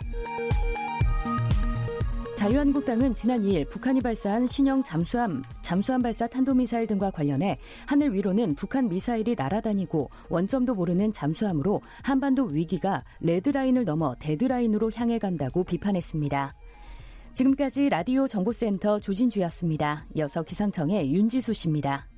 [2.43, 8.89] 자유한국당은 지난 2일 북한이 발사한 신형 잠수함, 잠수함 발사 탄도미사일 등과 관련해 하늘 위로는 북한
[8.89, 16.53] 미사일이 날아다니고 원점도 모르는 잠수함으로 한반도 위기가 레드라인을 넘어 데드라인으로 향해 간다고 비판했습니다.
[17.35, 20.07] 지금까지 라디오 정보센터 조진주였습니다.
[20.17, 22.09] 이어서 기상청의 윤지수 씨입니다.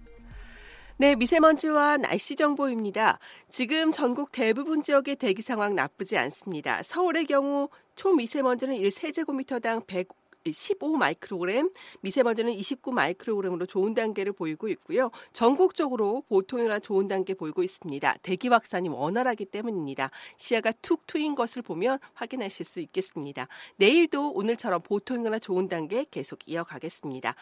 [0.97, 3.19] 네, 미세먼지와 날씨 정보입니다.
[3.51, 6.83] 지금 전국 대부분 지역의 대기 상황 나쁘지 않습니다.
[6.83, 10.09] 서울의 경우 초미세먼지는 1세제곱미터당 100
[10.53, 15.11] 15 마이크로그램, 미세먼지는 29 마이크로그램으로 좋은 단계를 보이고 있고요.
[15.33, 18.17] 전국적으로 보통이나 좋은 단계 보이고 있습니다.
[18.23, 20.11] 대기 확산이 원활하기 때문입니다.
[20.37, 23.49] 시야가 툭 트인 것을 보면 확인하실 수 있겠습니다.
[23.77, 27.35] 내일도 오늘처럼 보통이나 좋은 단계 계속 이어가겠습니다.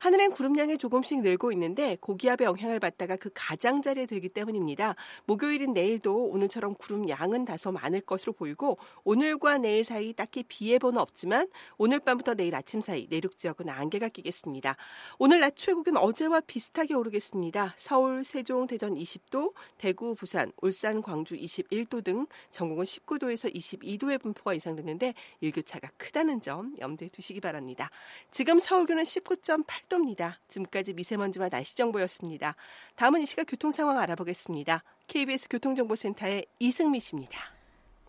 [0.00, 4.94] 하늘엔 구름량이 조금씩 늘고 있는데 고기압의 영향을 받다가 그 가장자리에 들기 때문입니다.
[5.24, 11.00] 목요일인 내일도 오늘처럼 구름 양은 다소 많을 것으로 보이고 오늘과 내일 사이 딱히 비 예보는
[11.00, 14.76] 없지만 오늘 밤부터 내일 아침 사이 내륙 지역은 안개가 끼겠습니다.
[15.18, 17.74] 오늘 낮 최고기는 어제와 비슷하게 오르겠습니다.
[17.76, 25.14] 서울, 세종, 대전 20도, 대구, 부산, 울산, 광주 21도 등 전국은 19도에서 22도의 분포가 예상되는데
[25.40, 27.90] 일교차가 크다는 점 염두에 두시기 바랍니다.
[28.30, 30.34] 지금 서울교는 19.8도입니다.
[30.48, 32.56] 지금까지 미세먼지와 날씨 정보였습니다.
[32.96, 34.82] 다음은 이 시각 교통 상황 알아보겠습니다.
[35.06, 37.59] KBS 교통정보센터의 이승미 씨입니다.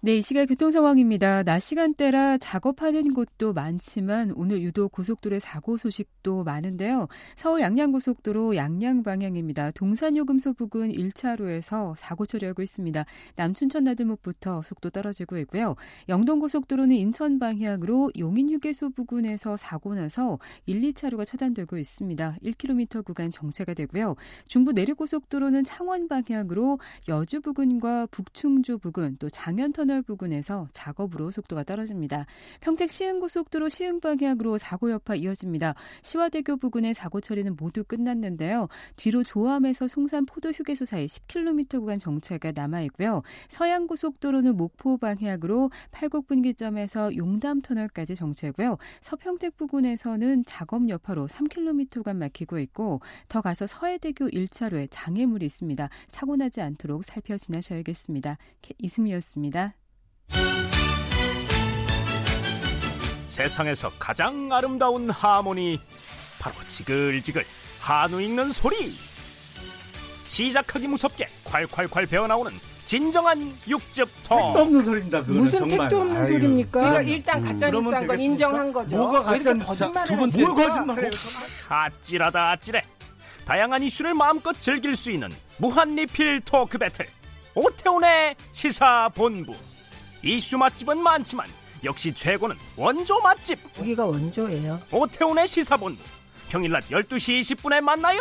[0.03, 1.43] 네, 이 시각 교통 상황입니다.
[1.43, 7.07] 낮 시간대라 작업하는 곳도 많지만 오늘 유독 고속도로의 사고 소식도 많은데요.
[7.35, 9.69] 서울 양양고속도로 양양 방향입니다.
[9.69, 13.05] 동산요금소 부근 1차로에서 사고 처리하고 있습니다.
[13.35, 15.75] 남춘천 나들목부터 속도 떨어지고 있고요.
[16.09, 22.37] 영동고속도로는 인천 방향으로 용인휴게소 부근에서 사고 나서 1, 2차로가 차단되고 있습니다.
[22.43, 24.15] 1km 구간 정체가 되고요.
[24.47, 32.25] 중부 내륙고속도로는 창원 방향으로 여주 부근과 북충주 부근 또 장현터널 터널 부근에서 작업으로 속도가 떨어집니다.
[32.61, 35.75] 평택 시흥고속도로 시흥 방향으로 사고 여파 이어집니다.
[36.01, 38.69] 시화대교 부근의 사고 처리는 모두 끝났는데요.
[38.95, 43.21] 뒤로 조암에서 송산 포도휴게소 사이 10km 구간 정체가 남아 있고요.
[43.49, 48.77] 서양고속도로는 목포 방향으로 팔곡 분기점에서 용담 터널까지 정체고요.
[49.01, 55.89] 서평택 부근에서는 작업 여파로 3km 구간 막히고 있고 더 가서 서해대교 1차로에 장애물이 있습니다.
[56.07, 58.37] 사고 나지 않도록 살펴 지나셔야겠습니다.
[58.77, 59.80] 이승미였습니다.
[63.27, 65.79] 세상에서 가장 아름다운 하모니
[66.39, 67.43] 바로 지글지글
[67.79, 68.93] 한우 익는 소리
[70.27, 72.51] 시작하기 무섭게 콸콸콸 배어나오는
[72.85, 73.39] 진정한
[73.69, 74.37] 육즙통.
[74.37, 75.19] 택도 없는 소리입니다.
[75.21, 75.79] 그거는 무슨 정말.
[75.87, 76.79] 택도 없는 아유, 소리입니까?
[76.79, 77.01] 그러니까.
[77.01, 78.19] 일단 가짜 그러면 뉴스한 건?
[78.19, 78.97] 인정한 거죠.
[78.97, 79.65] 뭐가 왜 이렇게 가짜?
[79.91, 80.53] 거짓말을 합니까?
[80.53, 81.11] 뭘 거짓말해요?
[81.69, 82.83] 아찔하다 아찔해.
[83.45, 87.07] 다양한 이슈를 마음껏 즐길 수 있는 무한 리필 토크 배틀.
[87.55, 89.55] 오태훈의 시사본부.
[90.23, 91.47] 이슈 맛집은 많지만
[91.83, 93.59] 역시 최고는 원조 맛집.
[93.79, 94.79] 여기가 원조예요.
[94.91, 95.99] 오태훈의 시사본부.
[96.49, 98.19] 평일 낮 12시 20분에 만나요.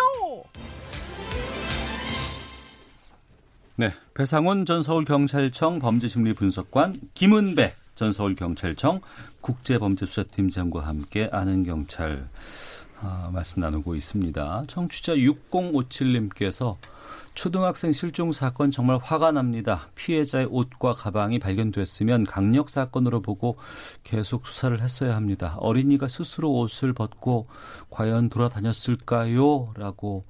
[3.77, 9.01] 네, 배상훈 전 서울경찰청 범죄심리분석관, 김은배 전 서울경찰청
[9.41, 12.29] 국제범죄수사팀장과 함께 아는 경찰
[13.01, 14.65] 아, 말씀 나누고 있습니다.
[14.69, 16.77] 청취자 6057님께서
[17.35, 19.89] 초등학생 실종 사건 정말 화가 납니다.
[19.95, 23.57] 피해자의 옷과 가방이 발견됐으면 강력 사건으로 보고
[24.03, 25.57] 계속 수사를 했어야 합니다.
[25.59, 27.47] 어린이가 스스로 옷을 벗고
[27.91, 29.73] 과연 돌아다녔을까요?
[29.77, 30.25] 라고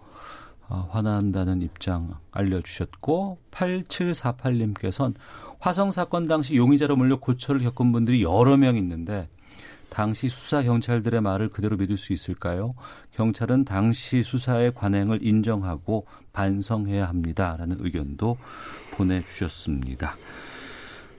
[0.68, 5.14] 어, 화난다는 입장 알려주셨고 8748님께서는
[5.58, 9.28] 화성 사건 당시 용의자로 몰려 고초를 겪은 분들이 여러 명 있는데
[9.90, 12.70] 당시 수사 경찰들의 말을 그대로 믿을 수 있을까요?
[13.10, 18.36] 경찰은 당시 수사의 관행을 인정하고 반성해야 합니다라는 의견도
[18.92, 20.16] 보내주셨습니다.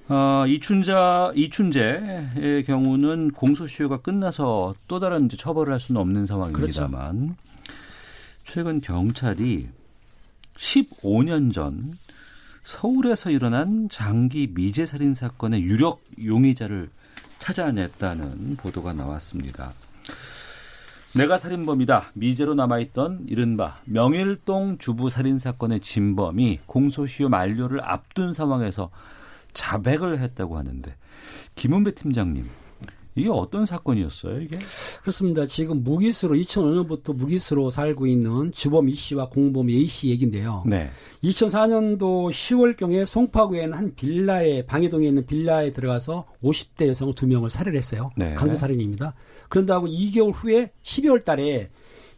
[0.10, 7.36] 어, 이춘자 이춘재의 경우는 공소시효가 끝나서 또 다른 이제 처벌을 할 수는 없는 상황입니다만
[8.44, 9.70] 최근 경찰이
[10.56, 11.98] 15년 전
[12.64, 16.90] 서울에서 일어난 장기 미제 살인 사건의 유력 용의자를
[17.40, 19.72] 찾아냈다는 보도가 나왔습니다.
[21.14, 22.12] 내가 살인범이다.
[22.14, 28.90] 미제로 남아있던 이른바 명일동 주부 살인 사건의 진범이 공소시효 만료를 앞둔 상황에서
[29.54, 30.96] 자백을 했다고 하는데
[31.56, 32.48] 김은배 팀장님
[33.16, 34.58] 이게 어떤 사건이었어요, 이게?
[35.02, 35.46] 그렇습니다.
[35.46, 40.64] 지금 무기수로 2005년부터 무기수로 살고 있는 주범 이 씨와 공범 A 씨 얘긴데요.
[40.66, 40.90] 네.
[41.24, 47.78] 2004년도 10월경에 송파구에 있는 한 빌라에 방해동에 있는 빌라에 들어가서 50대 여성 두 명을 살해를
[47.78, 48.12] 했어요.
[48.16, 48.34] 네.
[48.36, 49.14] 강도 살인입니다.
[49.52, 51.70] 그런다고 2개월 후에 12월 달에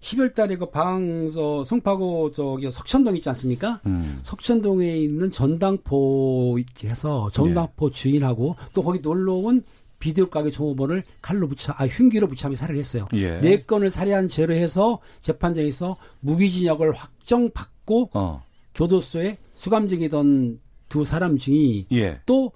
[0.02, 3.82] 12월 달에 그 방서 송파구 저기 석천동 있지 않습니까?
[3.88, 4.20] 음.
[4.22, 7.96] 석천동에 있는 전당포 해서 전당포 네.
[7.96, 9.64] 주인하고 또 거기 놀러 온
[9.98, 13.06] 비디오 가게 종업원을 칼로 붙여, 아, 흉기로 붙여서 살해를 했어요.
[13.14, 13.40] 예.
[13.40, 18.44] 네 건을 살해한 죄로 해서 재판장에서 무기징역을 확정받고 어.
[18.76, 22.20] 교도소에 수감중이던 두 사람 중이 예.
[22.26, 22.52] 또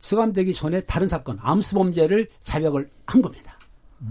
[0.00, 3.43] 수감되기 전에 다른 사건, 암수 범죄를 자백을 한 겁니다.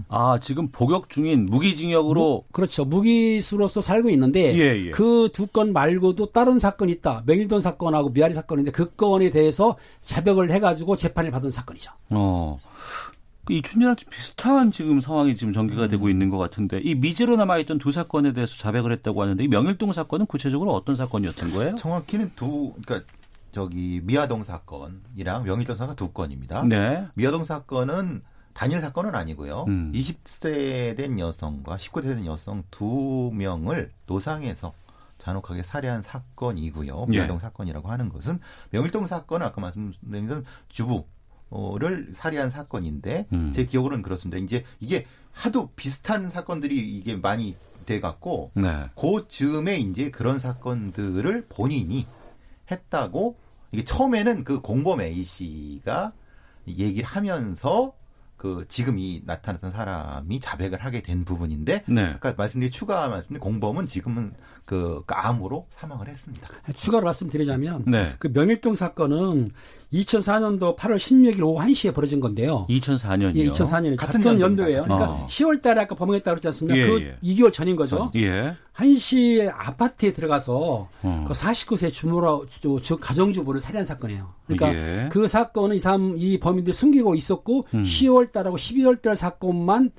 [0.08, 2.84] 아, 지금 복역 중인 무기징역으로 그렇죠.
[2.84, 4.90] 무기수로서 살고 있는데 예, 예.
[4.90, 7.22] 그두 건 말고도 다른 사건 이 있다.
[7.26, 11.90] 명일돈 사건하고 미아리 사건인데 그 건에 대해서 자백을 해가지고 재판을 받은 사건이죠.
[12.10, 12.58] 어.
[13.44, 17.78] 그 이춘재랑 좀 비슷한 지금 상황이 지금 전개가 되고 있는 것 같은데 이 미제로 남아있던
[17.78, 21.74] 두 사건에 대해서 자백을 했다고 하는데 이 명일동 사건은 구체적으로 어떤 사건이었던 거예요?
[21.74, 23.06] 정확히는 두 그러니까
[23.52, 26.64] 저기 미아동 사건이랑 명의동 사건 두 건입니다.
[26.64, 27.06] 네.
[27.14, 28.22] 미아동 사건은
[28.54, 29.64] 단일 사건은 아니고요.
[29.68, 29.92] 음.
[29.92, 34.72] 20세 된 여성과 19세 된 여성 두 명을 노상에서
[35.18, 37.06] 잔혹하게 살해한 사건이고요.
[37.08, 37.10] 예.
[37.10, 38.38] 미아동 사건이라고 하는 것은
[38.70, 41.04] 명일동 사건은 아까 말씀드린 건 주부
[41.76, 43.52] 를 살해한 사건인데 음.
[43.54, 44.38] 제 기억으로는 그렇습니다.
[44.38, 47.54] 이제 이게 하도 비슷한 사건들이 이게 많이
[47.86, 48.88] 돼 갖고 네.
[48.96, 52.08] 그 즈음에 이제 그런 사건들을 본인이
[52.70, 53.36] 했다고
[53.72, 56.12] 이게 처음에는 그 공범 A 씨가
[56.66, 57.92] 얘기를 하면서
[58.44, 62.04] 그 지금 이 나타났던 사람이 자백을 하게 된 부분인데 네.
[62.14, 66.48] 아까 말씀드린 추가 말씀드린 공범은 지금은 그 암으로 사망을 했습니다.
[66.76, 68.12] 추가로 말씀드리자면 네.
[68.18, 69.50] 그 명일동 사건은
[69.92, 72.66] 2004년도 8월 16일 오후 1시에 벌어진 건데요.
[72.68, 73.36] 2004년이요.
[73.36, 74.40] 예, 2004년에 같은 같은.
[74.40, 74.84] 연도예요.
[74.84, 75.26] 그러니까 어.
[75.28, 76.78] 10월 달에 아까 범행했다고 그랬지 않습니까?
[76.78, 77.18] 예, 그 예.
[77.34, 78.10] 2개월 전인 거죠.
[78.16, 78.54] 예.
[78.74, 81.24] 1시에 아파트에 들어가서 어.
[81.28, 84.32] 그 49세 주무라 주- 주- 가정주부를 살해한 사건이에요.
[84.46, 85.08] 그러니까 예.
[85.12, 87.82] 그 사건은 이 사람 이 범인들 숨기고 있었고 음.
[87.84, 89.90] 10월 달하고 12월 달 사건만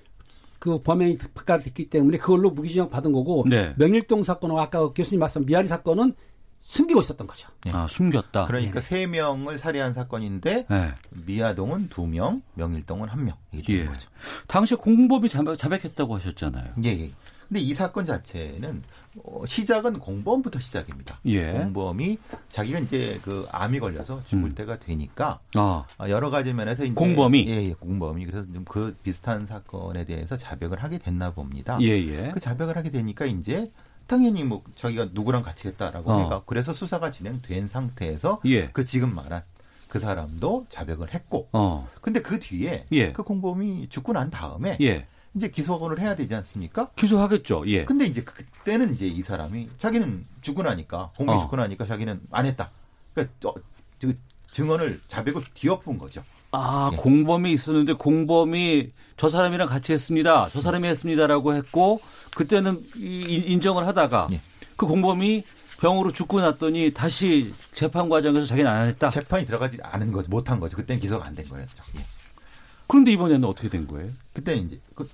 [0.60, 3.74] 그 범행이 발각됐기 때문에 그걸로 무기징역 받은 거고 네.
[3.78, 6.14] 명일동 사건은 아까 교수님 말씀 미아리 사건은
[6.60, 7.48] 숨기고 있었던 거죠.
[7.72, 8.48] 아, 숨겼다.
[8.48, 10.94] 그러니까 세 명을 살해한 사건인데 네.
[11.12, 13.36] 미아동은 두 명, 명일동은 한 명.
[13.52, 13.94] 이게 되는 예.
[13.94, 14.10] 거죠.
[14.48, 16.74] 당시 공범이 자백, 자백 했다고 하셨잖아요.
[16.84, 17.12] 예, 예.
[17.48, 18.84] 근데 이 사건 자체는
[19.24, 21.20] 어, 시작은 공범부터 시작입니다.
[21.26, 21.52] 예.
[21.52, 22.18] 공범이
[22.50, 24.56] 자기가 이제 그 암이 걸려서 죽을 음.
[24.56, 27.48] 때가 되니까 아, 아, 여러 가지 면에서 이제 공범이?
[27.48, 31.78] 예, 예, 공범이 그래서 좀 그 비슷한 사건에 대해서 자백을 하게 됐나 봅니다.
[31.82, 32.32] 예, 예.
[32.34, 33.72] 그 자백을 하게 되니까 이제
[34.08, 36.18] 당연히 뭐 자기가 누구랑 같이 했다라고 어.
[36.18, 38.68] 하니까 그래서 수사가 진행된 상태에서 예.
[38.70, 39.42] 그 지금 말한
[39.88, 43.14] 그 사람도 자백을 했고 어, 근데 그 뒤에 예.
[43.14, 45.08] 그 공범이 죽고 난 다음에 예.
[45.36, 46.90] 이제 기소를 해야 되지 않습니까?
[46.96, 47.64] 기소하겠죠.
[47.68, 47.84] 예.
[47.86, 51.42] 근데 이제 그때는 이제 이 사람이 자기는 죽고 나니까 공범이 어.
[51.42, 52.72] 죽고 나니까 자기는 안 했다.
[53.14, 53.54] 그러니까 어,
[54.00, 54.18] 그
[54.52, 56.24] 증언을 자백을 뒤엎은 거죠.
[56.52, 56.96] 아, 예.
[56.98, 60.50] 공범이 있었는데 공범이 저 사람이랑 같이 했습니다.
[60.54, 62.00] 저 사람이 했습니다라고 했고
[62.36, 64.40] 그때는 이- 인정을 하다가 예.
[64.78, 65.44] 그 공범이
[65.82, 69.10] 병으로 죽고 났더니 다시 재판 과정에서 자기는 안 했다.
[69.10, 70.30] 재판이 들어가지 않은 거죠.
[70.30, 70.78] 못한 거죠.
[70.78, 71.84] 그때는 기소가 안 된 거였죠.
[71.98, 72.06] 예.
[72.88, 74.10] 그런데 이번에는 어떻게 된 거예요?
[74.34, 75.10] 그때는 이제 그,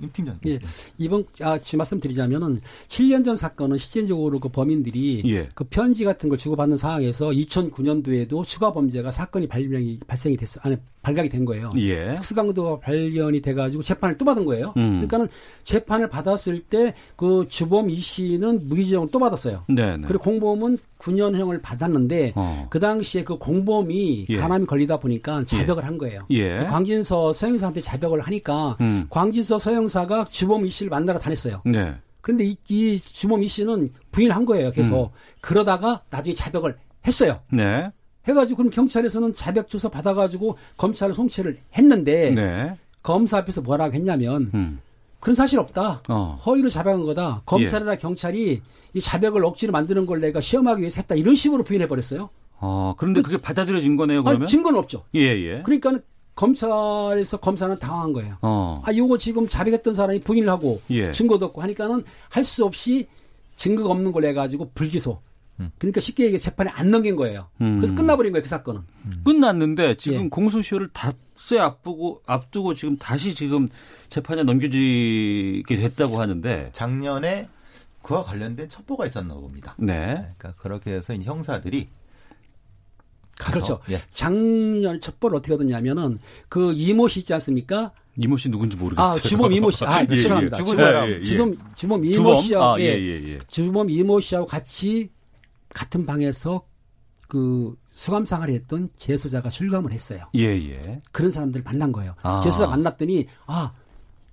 [0.00, 0.40] 임 팀장님.
[0.46, 0.58] 예.
[0.98, 5.48] 이번 아 지금 말씀드리자면은 7년 전 사건은 실질적으로 그 범인들이 예.
[5.54, 10.76] 그 편지 같은 걸 주고받는 상황에서 2009년도에도 추가 범죄가 사건이 발명이 발생이 됐어 아니
[11.08, 11.70] 발각이 된 거예요.
[11.76, 12.12] 예.
[12.14, 14.74] 특수강도가 발견이 돼가지고 재판을 또 받은 거예요.
[14.76, 15.06] 음.
[15.06, 15.28] 그러니까는
[15.64, 19.64] 재판을 받았을 때 그 주범 이 씨는 무기징역을 또 받았어요.
[19.68, 20.06] 네, 네.
[20.06, 22.66] 그리고 공범은 9년형을 받았는데 어.
[22.70, 24.36] 그 당시에 그 공범이 예.
[24.36, 26.26] 간암이 걸리다 보니까 자백을 한 거예요.
[26.30, 26.64] 예.
[26.64, 29.06] 광진서 서영사한테 자백을 하니까 음.
[29.10, 31.62] 광진서 서영사가 주범 이 씨를 만나러 다녔어요.
[31.64, 31.94] 네.
[32.20, 34.70] 그런데 이, 이 주범 이 씨는 부인한 거예요.
[34.70, 35.08] 계속 음.
[35.40, 37.40] 그러다가 나중에 자백을 했어요.
[37.50, 37.90] 네.
[38.28, 42.76] 해가지고 그럼 경찰에서는 자백 조사 받아가지고 검찰에 송치를 했는데 네.
[43.02, 44.80] 검사 앞에서 뭐라고 했냐면 음.
[45.20, 46.02] 그런 사실 없다.
[46.08, 46.38] 어.
[46.46, 47.42] 허위로 자백한 거다.
[47.46, 48.60] 검찰이나 경찰이
[48.94, 51.14] 이 자백을 억지로 만드는 걸 내가 시험하기 위해서 했다.
[51.16, 52.30] 이런 식으로 부인해 버렸어요.
[52.60, 54.42] 어, 그런데 그게 받아들여진 거네요, 그러면?
[54.42, 55.04] 아니, 증거는 없죠.
[55.14, 55.62] 예, 예.
[55.64, 55.98] 그러니까
[56.34, 58.36] 검찰에서 검사는 당황한 거예요.
[58.42, 58.80] 어.
[58.84, 61.10] 아, 요거 지금 자백했던 사람이 부인을 하고 예.
[61.12, 63.08] 증거도 없고 하니까는 할 수 없이
[63.56, 65.20] 증거가 없는 걸 해가지고 불기소.
[65.78, 67.48] 그러니까 쉽게 얘기해 재판에 안 넘긴 거예요.
[67.60, 67.76] 음.
[67.80, 68.82] 그래서 끝나버린 거예요, 그 사건은.
[69.24, 70.28] 끝났는데 지금 예.
[70.28, 73.68] 공소시효를 닷새 앞두고 앞두고 지금 다시 지금
[74.08, 77.48] 재판에 넘겨지게 됐다고 하는데 작년에
[78.02, 79.74] 그와 관련된 첩보가 있었나 봅니다.
[79.78, 80.32] 네.
[80.38, 81.88] 그러니까 그렇게 해서 형사들이
[83.38, 83.80] 가서, 그렇죠.
[83.90, 84.02] 예.
[84.12, 86.18] 작년 첩보를 어떻게 얻었냐면은
[86.48, 87.92] 그 이모 씨 있지 않습니까?
[88.16, 89.10] 이모 씨 누군지 모르겠어요.
[89.10, 89.84] 아, 주범 이모 씨.
[89.84, 90.16] 아, 예, 예.
[90.16, 90.56] 죄송합니다.
[90.56, 91.08] 죽은 예, 사람.
[91.08, 91.24] 예, 예.
[91.24, 92.42] 주범, 주범 이모 주범?
[92.42, 93.38] 씨하고 아, 예, 예, 예.
[93.46, 95.10] 주범 이모 씨하고 같이
[95.78, 96.66] 같은 방에서
[97.28, 100.24] 그 수감상을 했던 재소자가 출감을 했어요.
[100.34, 100.80] 예, 예.
[101.12, 102.14] 그런 사람들을 만난 거예요.
[102.22, 102.40] 아.
[102.42, 103.72] 재소자 만났더니 아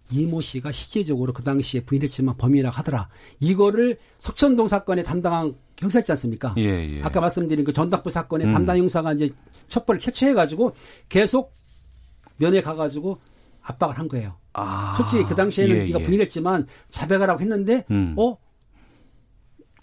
[0.09, 3.09] 이모 씨가 실제적으로 그 당시에 부인했지만 범인이라고 하더라.
[3.39, 6.55] 이거를 석천동 사건에 담당한 형사 있지 않습니까?
[6.57, 7.03] 예, 예.
[7.03, 8.53] 아까 말씀드린 그 전당포 사건의 음.
[8.53, 9.29] 담당 형사가 이제
[9.67, 10.75] 첩보를 캐치해가지고
[11.09, 11.53] 계속
[12.37, 13.19] 면회 가가지고
[13.61, 14.35] 압박을 한 거예요.
[14.53, 14.95] 아.
[14.97, 16.03] 솔직히 그 당시에는 예, 네가 예.
[16.03, 18.15] 부인했지만 자백하라고 했는데 음.
[18.17, 18.37] 어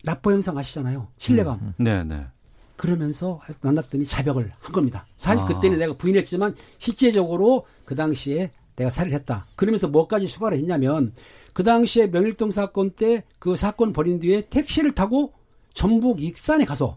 [0.02, 1.08] 납보 형상 아시잖아요.
[1.18, 1.74] 신뢰감.
[1.78, 2.26] 네, 네.
[2.76, 5.06] 그러면서 만났더니 자백을 한 겁니다.
[5.16, 5.48] 사실 아.
[5.48, 9.46] 그때는 내가 부인했지만 실제적으로 그 당시에 내가 살해를 했다.
[9.54, 11.12] 그러면서 뭐까지 추가를 했냐면
[11.52, 15.32] 그 당시에 명일동 사건 때 그 사건 벌인 뒤에 택시를 타고
[15.74, 16.96] 전북 익산에 가서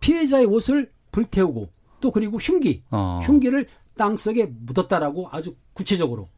[0.00, 1.70] 피해자의 옷을 불태우고
[2.02, 3.20] 또 그리고 흉기, 어.
[3.24, 6.28] 흉기를 땅 속에 묻었다라고 아주 구체적으로.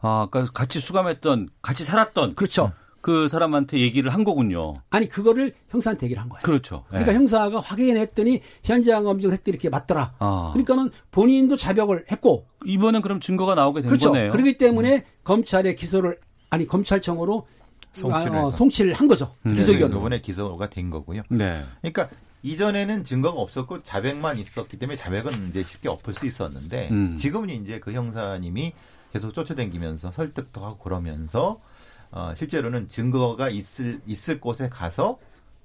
[0.00, 2.72] 아, 그러니까 같이 수감했던, 같이 살았던 그렇죠.
[3.02, 4.74] 그 사람한테 얘기를 한 거군요.
[4.88, 6.40] 아니 그거를 형사한테 얘기를 한 거예요.
[6.42, 6.84] 그렇죠.
[6.86, 6.98] 예.
[6.98, 10.14] 그러니까 형사가 확인했더니 현장 검증을 했더니 이렇게 맞더라.
[10.20, 10.50] 아.
[10.52, 14.12] 그러니까는 본인도 자백을 했고 이번엔 그럼 증거가 나오게 된 그렇죠.
[14.12, 14.26] 거네요.
[14.26, 14.30] 음.
[14.30, 17.46] 그렇기 때문에 검찰에 기소를 아니 검찰청으로
[17.92, 18.50] 송치를 아, 어.
[18.52, 19.32] 송치를 한 거죠.
[19.46, 19.52] 음.
[19.52, 19.98] 그래서 기소견으로.
[19.98, 21.22] 이번에 기소가 된 거고요.
[21.28, 21.64] 네.
[21.80, 22.08] 그러니까
[22.44, 27.16] 이전에는 증거가 없었고 자백만 있었기 때문에 자백은 이제 쉽게 엎을 수 있었는데 음.
[27.16, 28.72] 지금은 이제 그 형사님이
[29.12, 31.60] 계속 쫓아다니면서 설득도 하고 그러면서
[32.12, 35.18] 어, 실제로는 증거가 있을 있을 곳에 가서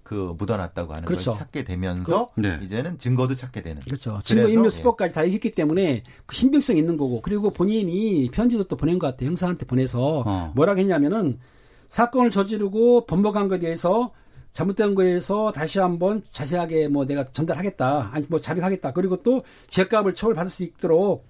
[0.03, 1.31] 그 묻어놨다고 하는 그렇죠.
[1.31, 2.57] 걸 찾게 되면서 그- 네.
[2.63, 3.81] 이제는 증거도 찾게 되는.
[3.81, 4.19] 그렇죠.
[4.23, 4.69] 증거 인멸 예.
[4.69, 9.27] 수법까지 다 했기 때문에 그 신빙성이 있는 거고 그리고 본인이 편지도 또 보낸 것 같아요.
[9.27, 10.53] 형사한테 보내서 어.
[10.55, 11.39] 뭐라고 했냐면은
[11.87, 14.11] 사건을 저지르고 번복한 것에 대해서
[14.53, 18.11] 잘못된 거에 대해서 다시 한번 자세하게 뭐 내가 전달하겠다.
[18.13, 18.93] 아니 뭐 자백하겠다.
[18.93, 21.25] 그리고 또 죄값을 처벌받을 수 있도록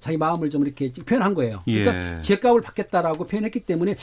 [0.00, 1.60] 자기 마음을 좀 이렇게 표현한 거예요.
[1.64, 2.22] 그러니까 예.
[2.22, 3.94] 죄값을 받겠다라고 표현했기 때문에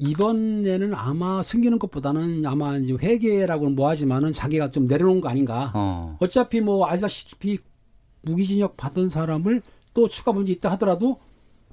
[0.00, 5.70] 이번에는 아마 숨기는 것보다는 아마 이제 회계라고는 뭐 하지만은 자기가 좀 내려놓은 거 아닌가.
[5.74, 6.16] 어.
[6.20, 7.58] 어차피 뭐 아시다시피
[8.22, 11.20] 무기징역 받은 사람을 또 추가 범죄 있다 하더라도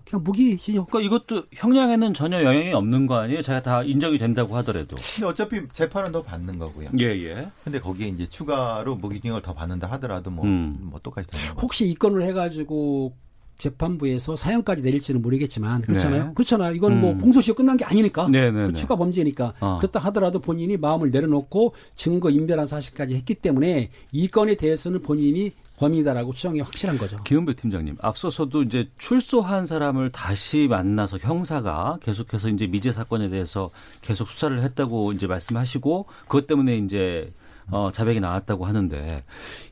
[0.10, 0.90] 그냥 무기징역.
[0.90, 3.42] 그러니까 이것도 형량에는 전혀 영향이 없는 거 아니에요?
[3.42, 4.98] 제가 다 인정이 된다고 하더라도.
[4.98, 6.90] 근데 어차피 재판은 더 받는 거고요.
[7.00, 7.50] 예, 예.
[7.64, 10.78] 근데 거기에 이제 추가로 무기징역을 더 받는다 하더라도 뭐, 음.
[10.82, 11.62] 뭐 똑같이 되는 거.
[11.62, 13.14] 혹시 이 건을 해가지고
[13.58, 16.28] 재판부에서 사형까지 내릴지는 모르겠지만 그렇잖아요.
[16.28, 16.32] 네.
[16.36, 16.74] 그렇잖아요.
[16.76, 17.20] 이건 뭐 음.
[17.20, 18.74] 공소시효 끝난 게 아니니까 네, 네, 그 네.
[18.74, 19.78] 추가 범죄니까 어.
[19.80, 26.34] 그렇다 하더라도 본인이 마음을 내려놓고 증거 인멸한 사실까지 했기 때문에 이 건에 대해서는 본인이 범인이다라고
[26.34, 27.22] 추정이 확실한 거죠.
[27.24, 33.70] 김은배 팀장님, 앞서서도 이제 출소한 사람을 다시 만나서 형사가 계속해서 이제 미제 사건에 대해서
[34.02, 37.32] 계속 수사를 했다고 이제 말씀하시고 그것 때문에 이제
[37.70, 39.24] 어, 자백이 나왔다고 하는데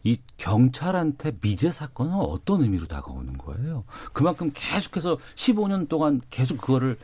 [0.04, 3.84] 이 경찰한테 미제 사건은 어떤 의미로 다가오는 거예요?
[4.14, 6.98] 그만큼 계속해서 15년 동안 계속 그거를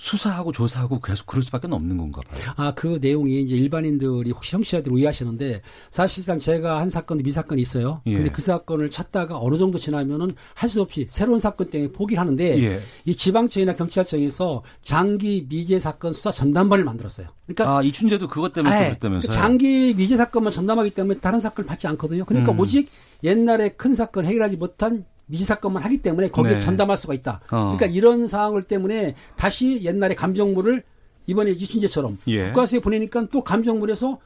[0.00, 2.52] 수사하고 조사하고 계속 그럴 수밖에 없는 건가 봐요.
[2.56, 8.00] 아, 그 내용이 이제 일반인들이 혹시 형식자들이 오해하시는데 사실상 제가 한 사건도 미사건이 있어요.
[8.06, 8.14] 예.
[8.14, 12.62] 근데 그 사건을 찾다가 어느 정도 지나면은 할 수 없이 새로운 사건 때문에 포기를 하는데
[12.62, 12.80] 예.
[13.06, 17.28] 이 지방청이나 경찰청에서 장기 미제 사건 수사 전담반을 만들었어요.
[17.46, 19.28] 그러니까 아, 이춘재도 그것 때문에 아, 그랬다면서요?
[19.30, 22.24] 그 장기 미제 사건만 전담하기 때문에 다른 사건을 받지 않거든요.
[22.26, 22.60] 그러니까 음.
[22.60, 22.90] 오직
[23.24, 26.60] 옛날에 큰 사건 해결하지 못한 미제 사건만 하기 때문에 거기에 네.
[26.60, 27.40] 전담할 수가 있다.
[27.50, 27.76] 어.
[27.76, 30.82] 그러니까 이런 상황을 때문에 다시 옛날에 감정물을
[31.26, 32.46] 이번에 이춘재처럼 예.
[32.46, 34.18] 국가수에 보내니까 또 감정물에서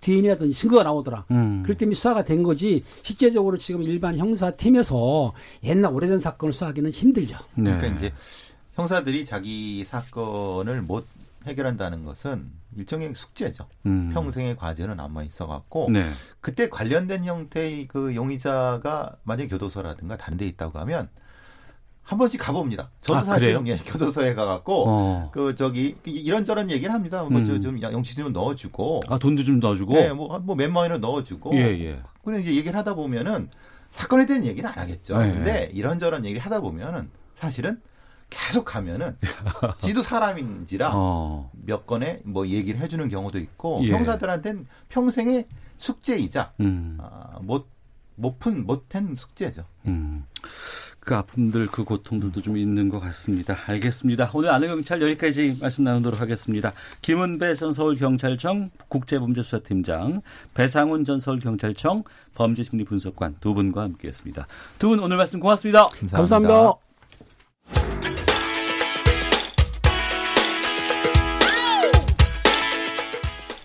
[0.00, 1.24] DNA라든지 증거가 나오더라.
[1.30, 1.62] 음.
[1.64, 5.32] 그렇기 때문에 수사가 된 거지 실제적으로 지금 일반 형사팀에서
[5.64, 7.36] 옛날 오래된 사건을 수사하기는 힘들죠.
[7.54, 7.76] 네.
[7.76, 8.12] 그러니까 이제
[8.74, 11.06] 형사들이 자기 사건을 못
[11.46, 13.66] 해결한다는 것은 일종의 숙제죠.
[13.86, 14.10] 음.
[14.12, 16.08] 평생의 과제는 남아 있어 갖고 네.
[16.40, 21.08] 그때 관련된 형태의 그 용의자가 만약 에 교도소라든가 다른 데 있다고 하면
[22.02, 22.90] 한 번씩 가봅니다.
[23.00, 25.30] 저도 아, 사실은 예, 교도소에 가갖고 어.
[25.32, 27.24] 그 저기 이런저런 얘기를 합니다.
[27.24, 27.32] 음.
[27.32, 29.94] 뭐좀 영치 좀 넣어주고, 아, 돈도 좀 넣어주고.
[29.94, 32.02] 네, 뭐뭐 몇만 원을 넣어주고, 예, 예.
[32.22, 33.48] 그런 이제 얘기를 하다 보면은
[33.90, 35.16] 사건에 대한 얘기는 안 하겠죠.
[35.18, 35.32] 네.
[35.32, 37.80] 근데 이런저런 얘기를 하다 보면은 사실은
[38.30, 39.16] 계속 가면은
[39.78, 41.50] 지도 사람인지라 어.
[41.64, 43.90] 몇 건의 뭐 얘기를 해주는 경우도 있고 예.
[43.92, 45.46] 형사들한테는 평생의
[45.78, 46.98] 숙제이자 음.
[47.00, 47.68] 아, 못
[48.16, 49.64] 못푼 못한 숙제죠.
[49.86, 50.24] 음.
[51.00, 53.58] 그 아픔들, 그 고통들도 좀 있는 것 같습니다.
[53.66, 54.30] 알겠습니다.
[54.32, 56.72] 오늘 아는 경찰 여기까지 말씀 나누도록 하겠습니다.
[57.02, 60.22] 김은배 전 서울경찰청 국제범죄수사팀장,
[60.54, 62.04] 배상훈 전 서울경찰청
[62.34, 64.46] 범죄심리분석관 두 분과 함께했습니다.
[64.78, 65.86] 두 분 오늘 말씀 고맙습니다.
[66.10, 66.72] 감사합니다.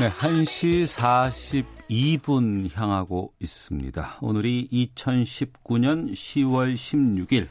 [0.00, 0.86] 네, 1시
[1.84, 4.16] 42분 향하고 있습니다.
[4.22, 7.46] 오늘이 2019년 10월 16일,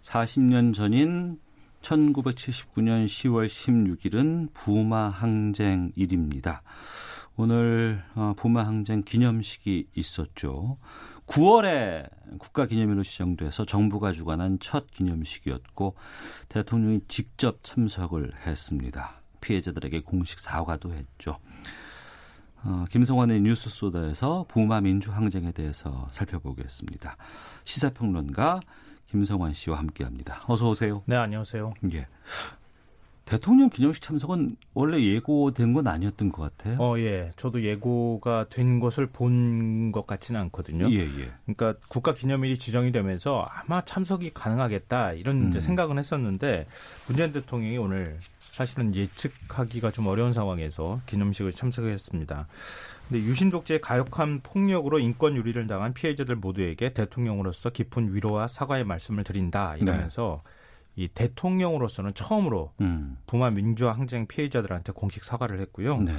[0.00, 1.40] 40년 전인
[1.80, 6.62] 1979년 10월 16일은 부마 항쟁일입니다.
[7.36, 10.78] 오늘 어, 부마 항쟁 기념식이 있었죠.
[11.26, 12.08] 9월에
[12.38, 15.96] 국가기념일로 지정돼서 정부가 주관한 첫 기념식이었고
[16.48, 19.20] 대통령이 직접 참석을 했습니다.
[19.40, 21.38] 피해자들에게 공식 사과도 했죠.
[22.64, 27.16] 어, 김성환의 뉴스 소다에서 부마 민주항쟁에 대해서 살펴보겠습니다.
[27.64, 28.60] 시사평론가
[29.08, 30.42] 김성환 씨와 함께합니다.
[30.46, 31.02] 어서 오세요.
[31.06, 31.74] 네, 안녕하세요.
[31.92, 32.06] 예.
[33.24, 36.76] 대통령 기념식 참석은 원래 예고된 건 아니었던 것 같아요.
[36.80, 37.32] 어, 예.
[37.36, 40.90] 저도 예고가 된 것을 본 것 같지는 않거든요.
[40.90, 41.30] 예, 예.
[41.44, 45.60] 그러니까 국가 기념일이 지정이 되면서 아마 참석이 가능하겠다 이런 음.
[45.60, 46.66] 생각은 했었는데
[47.06, 48.18] 문재인 대통령이 오늘
[48.52, 52.46] 사실은 예측하기가 좀 어려운 상황에서 기념식을 참석했습니다.
[53.08, 59.24] 근데 유신 독재의 가혹한 폭력으로 인권 유리를 당한 피해자들 모두에게 대통령으로서 깊은 위로와 사과의 말씀을
[59.24, 60.42] 드린다 이러면서
[60.96, 63.16] 이 대통령으로서는 처음으로 음.
[63.26, 66.02] 부마 민주화 항쟁 피해자들한테 공식 사과를 했고요.
[66.02, 66.12] 네.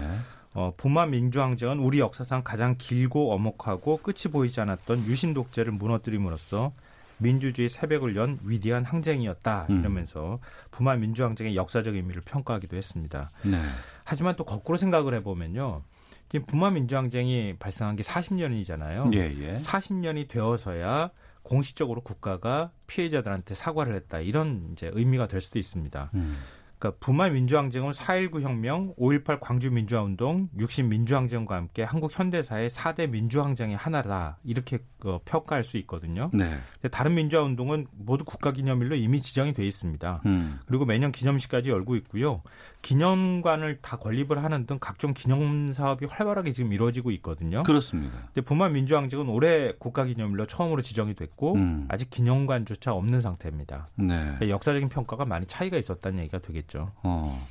[0.55, 6.73] 어, 부마 민주항쟁은 우리 역사상 가장 길고 엄혹하고 끝이 보이지 않았던 유신 독재를 무너뜨림으로써
[7.17, 9.79] 민주주의 새벽을 연 위대한 항쟁이었다 음.
[9.79, 10.39] 이러면서
[10.71, 13.29] 부마 민주항쟁의 역사적 의미를 평가하기도 했습니다.
[13.43, 13.57] 네.
[14.03, 15.83] 하지만 또 거꾸로 생각을 해보면요.
[16.29, 19.13] 지금 부마 민주항쟁이 발생한 게 40년이잖아요.
[19.13, 19.57] 예, 예.
[19.57, 21.11] 40년이 되어서야
[21.43, 26.09] 공식적으로 국가가 피해자들한테 사과를 했다 이런 이제 의미가 될 수도 있습니다.
[26.15, 26.39] 음.
[26.83, 33.77] 그러니까 부마 민주항쟁은 4.19 혁명, 5.18 광주 민주화운동, 60 민주항쟁과 함께 한국 현대사의 4대 민주항쟁의
[33.77, 36.29] 하나다 이렇게 어, 평가할 수 있거든요.
[36.33, 36.57] 네.
[36.73, 40.23] 근데 다른 민주화운동은 모두 국가기념일로 이미 지정이 돼 있습니다.
[40.25, 40.59] 음.
[40.65, 42.41] 그리고 매년 기념식까지 열고 있고요.
[42.83, 47.63] 기념관을 다 건립을 하는 등 각종 기념 사업이 활발하게 지금 이루어지고 있거든요.
[47.63, 48.15] 그렇습니다.
[48.27, 51.87] 근데 부마 민주항쟁은 올해 국가기념일로 처음으로 지정이 됐고 음.
[51.89, 53.87] 아직 기념관조차 없는 상태입니다.
[53.95, 54.07] 네.
[54.07, 56.91] 그러니까 역사적인 평가가 많이 차이가 있었다는 얘기가 되겠죠.
[57.03, 57.47] 어.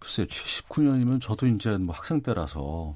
[0.00, 2.94] 글쎄요, 79년이면 저도 이제 뭐 학생 때라서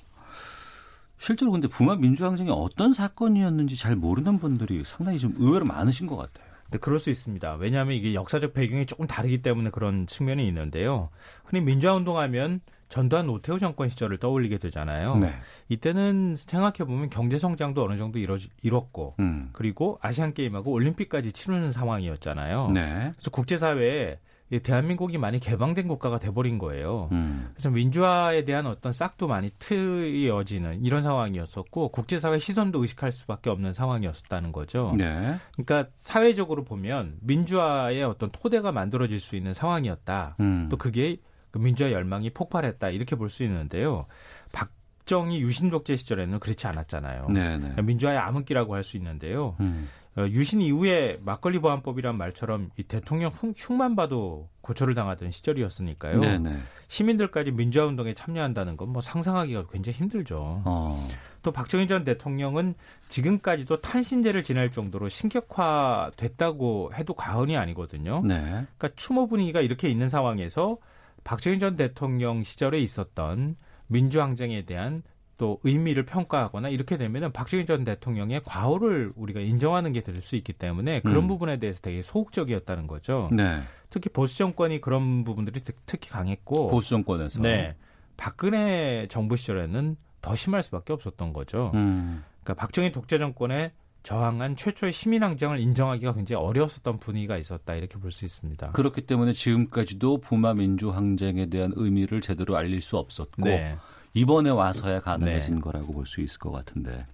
[1.21, 6.46] 실제로 근데 부마 민주항쟁이 어떤 사건이었는지 잘 모르는 분들이 상당히 좀 의외로 많으신 것 같아요.
[6.71, 7.55] 네, 그럴 수 있습니다.
[7.55, 11.11] 왜냐하면 이게 역사적 배경이 조금 다르기 때문에 그런 측면이 있는데요.
[11.45, 15.17] 흔히 민주화 운동하면 전두환 노태우 정권 시절을 떠올리게 되잖아요.
[15.17, 15.33] 네.
[15.69, 19.51] 이때는 생각해 보면 경제 성장도 어느 정도 이뤄, 이뤘고 음.
[19.53, 22.71] 그리고 아시안 게임하고 올림픽까지 치르는 상황이었잖아요.
[22.71, 23.13] 네.
[23.15, 24.19] 그래서 국제 사회에
[24.63, 27.09] 대한민국이 많이 개방된 국가가 돼버린 거예요.
[27.13, 27.51] 음.
[27.53, 34.53] 그래서 민주화에 대한 어떤 싹도 많이 트여지는 이런 상황이었었고 국제사회 시선도 의식할 수밖에 없는 상황이었다는
[34.53, 34.95] 거죠.
[34.97, 35.37] 네.
[35.57, 40.37] 그러니까 사회적으로 보면 민주화의 어떤 토대가 만들어질 수 있는 상황이었다.
[40.41, 40.69] 음.
[40.71, 41.17] 또 그게
[41.51, 44.07] 그 민주화 열망이 폭발했다 이렇게 볼 수 있는데요.
[44.53, 47.29] 박정희 유신 독재 시절에는 그렇지 않았잖아요.
[47.31, 47.59] 네, 네.
[47.59, 49.57] 그러니까 민주화의 암흑기라고 할 수 있는데요.
[49.61, 49.89] 음.
[50.17, 56.21] 어, 유신 이후에 막걸리 보안법이란 말처럼 이 대통령 흉만 봐도 고초를 당하던 시절이었으니까요.
[56.21, 56.57] 네네.
[56.89, 60.63] 시민들까지 민주화 운동에 참여한다는 건 뭐 상상하기가 굉장히 힘들죠.
[60.65, 61.07] 어.
[61.43, 62.75] 또 박정희 전 대통령은
[63.09, 68.23] 지금까지도 탄신제를 지낼 정도로 신격화됐다고 해도 과언이 아니거든요.
[68.25, 68.41] 네.
[68.41, 70.79] 그러니까 추모 분위기가 이렇게 있는 상황에서
[71.25, 73.57] 박정희 전 대통령 시절에 있었던
[73.89, 75.03] 민주항쟁에 대한
[75.39, 80.53] 또 의미를 평가하거나 이렇게 되면은 박정희 전 대통령의 과오를 우리가 인정하는 게 될 수 있기
[80.55, 81.29] 때문에 그런 음.
[81.29, 83.29] 부분에 대해서 되게 소극적이었다는 거죠.
[83.33, 83.61] 네.
[83.91, 87.77] 특히 보수 정권이 그런 부분들이 특히 강했고 보수 정권에서 네.
[88.17, 91.71] 박근혜 정부 시절에는 더 심할 수밖에 없었던 거죠.
[91.75, 92.25] 음.
[92.43, 93.73] 그러니까 박정희 독재 정권에
[94.03, 98.71] 저항한 최초의 시민항쟁을 인정하기가 굉장히 어려웠었던 분위기가 있었다 이렇게 볼 수 있습니다.
[98.71, 103.77] 그렇기 때문에 지금까지도 부마 민주항쟁에 대한 의미를 제대로 알릴 수 없었고 네.
[104.17, 105.61] 이번에 와서야 가능해진 네.
[105.61, 107.07] 거라고 볼 수 있을 것 같은데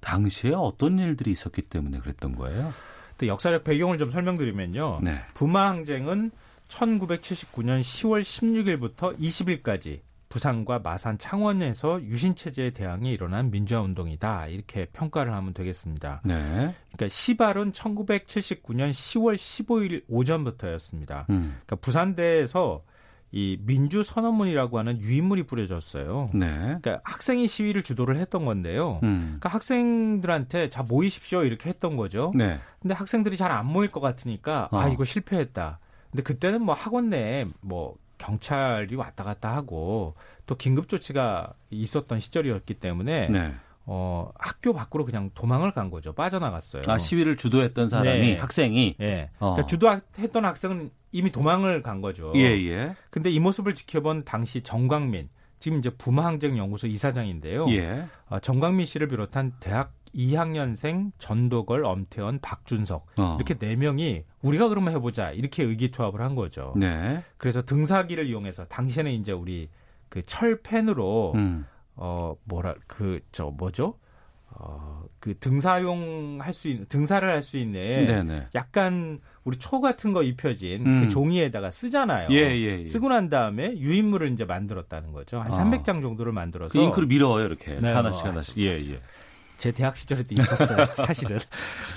[0.00, 2.72] 당시에 어떤 일들이 있었기 때문에 그랬던 거예요?
[3.26, 5.00] 역사적 배경을 좀 설명드리면요.
[5.02, 5.20] 네.
[5.34, 6.30] 부마 항쟁은
[6.68, 15.32] 1979년 10월 16일부터 20일까지 부산과 마산 창원에서 유신 체제에 대항해 일어난 민주화 운동이다 이렇게 평가를
[15.32, 16.20] 하면 되겠습니다.
[16.24, 16.74] 네.
[16.92, 21.26] 그러니까 시발은 1979년 10월 15일 오전부터였습니다.
[21.30, 21.54] 음.
[21.64, 22.82] 그러니까 부산대에서
[23.36, 26.30] 이 민주 선언문이라고 하는 유인물이 뿌려졌어요.
[26.32, 26.48] 네.
[26.56, 28.98] 그러니까 학생이 시위를 주도를 했던 건데요.
[29.02, 29.24] 음.
[29.26, 32.30] 그러니까 학생들한테 자 모이십시오 이렇게 했던 거죠.
[32.34, 32.58] 네.
[32.80, 34.78] 근데 학생들이 잘 안 모일 것 같으니까 어.
[34.78, 35.78] 아 이거 실패했다.
[36.10, 40.14] 근데 그때는 뭐 학원 내에 뭐 경찰이 왔다 갔다 하고
[40.46, 43.54] 또 긴급 조치가 있었던 시절이었기 때문에 네.
[43.84, 46.12] 어, 학교 밖으로 그냥 도망을 간 거죠.
[46.14, 46.84] 빠져나갔어요.
[46.86, 48.36] 아, 시위를 주도했던 사람이 네.
[48.38, 49.30] 학생이 예.
[49.38, 49.52] 어.
[49.54, 52.32] 그러니까 주도했던 학생은 이미 도망을 간 거죠.
[52.36, 52.94] 예, 예.
[53.10, 57.68] 근데 이 모습을 지켜본 당시 정광민 지금 이제 부마항쟁연구소 이사장인데요.
[57.70, 58.06] 예.
[58.28, 63.36] 어, 정광민 씨를 비롯한 대학 2학년생 전도걸, 엄태원, 박준석 어.
[63.36, 66.72] 이렇게 네 명이 우리가 그러면 해보자 이렇게 의기투합을 한 거죠.
[66.76, 67.22] 네.
[67.36, 69.68] 그래서 등사기를 이용해서 당시에는 이제 우리
[70.08, 71.66] 그 철펜으로 음.
[71.96, 73.98] 어 뭐라 그 저 뭐죠?
[74.58, 78.46] 어, 그 등사용 할 수 있는 등사를 할 수 있는 네네.
[78.54, 81.00] 약간 우리 초 같은 거 입혀진 그 음.
[81.02, 82.28] 그 종이에다가 쓰잖아요.
[82.32, 82.84] 예, 예, 예.
[82.84, 85.38] 쓰고 난 다음에 유인물을 이제 만들었다는 거죠.
[85.38, 85.64] 한 아.
[85.64, 88.30] 300장 정도를 만들어서 그 잉크를 밀어요 이렇게 네, 하나씩 어.
[88.30, 88.58] 하나씩.
[88.58, 89.00] 예, 예.
[89.56, 90.86] 제 대학 시절에도 있었어요.
[90.98, 91.38] 사실은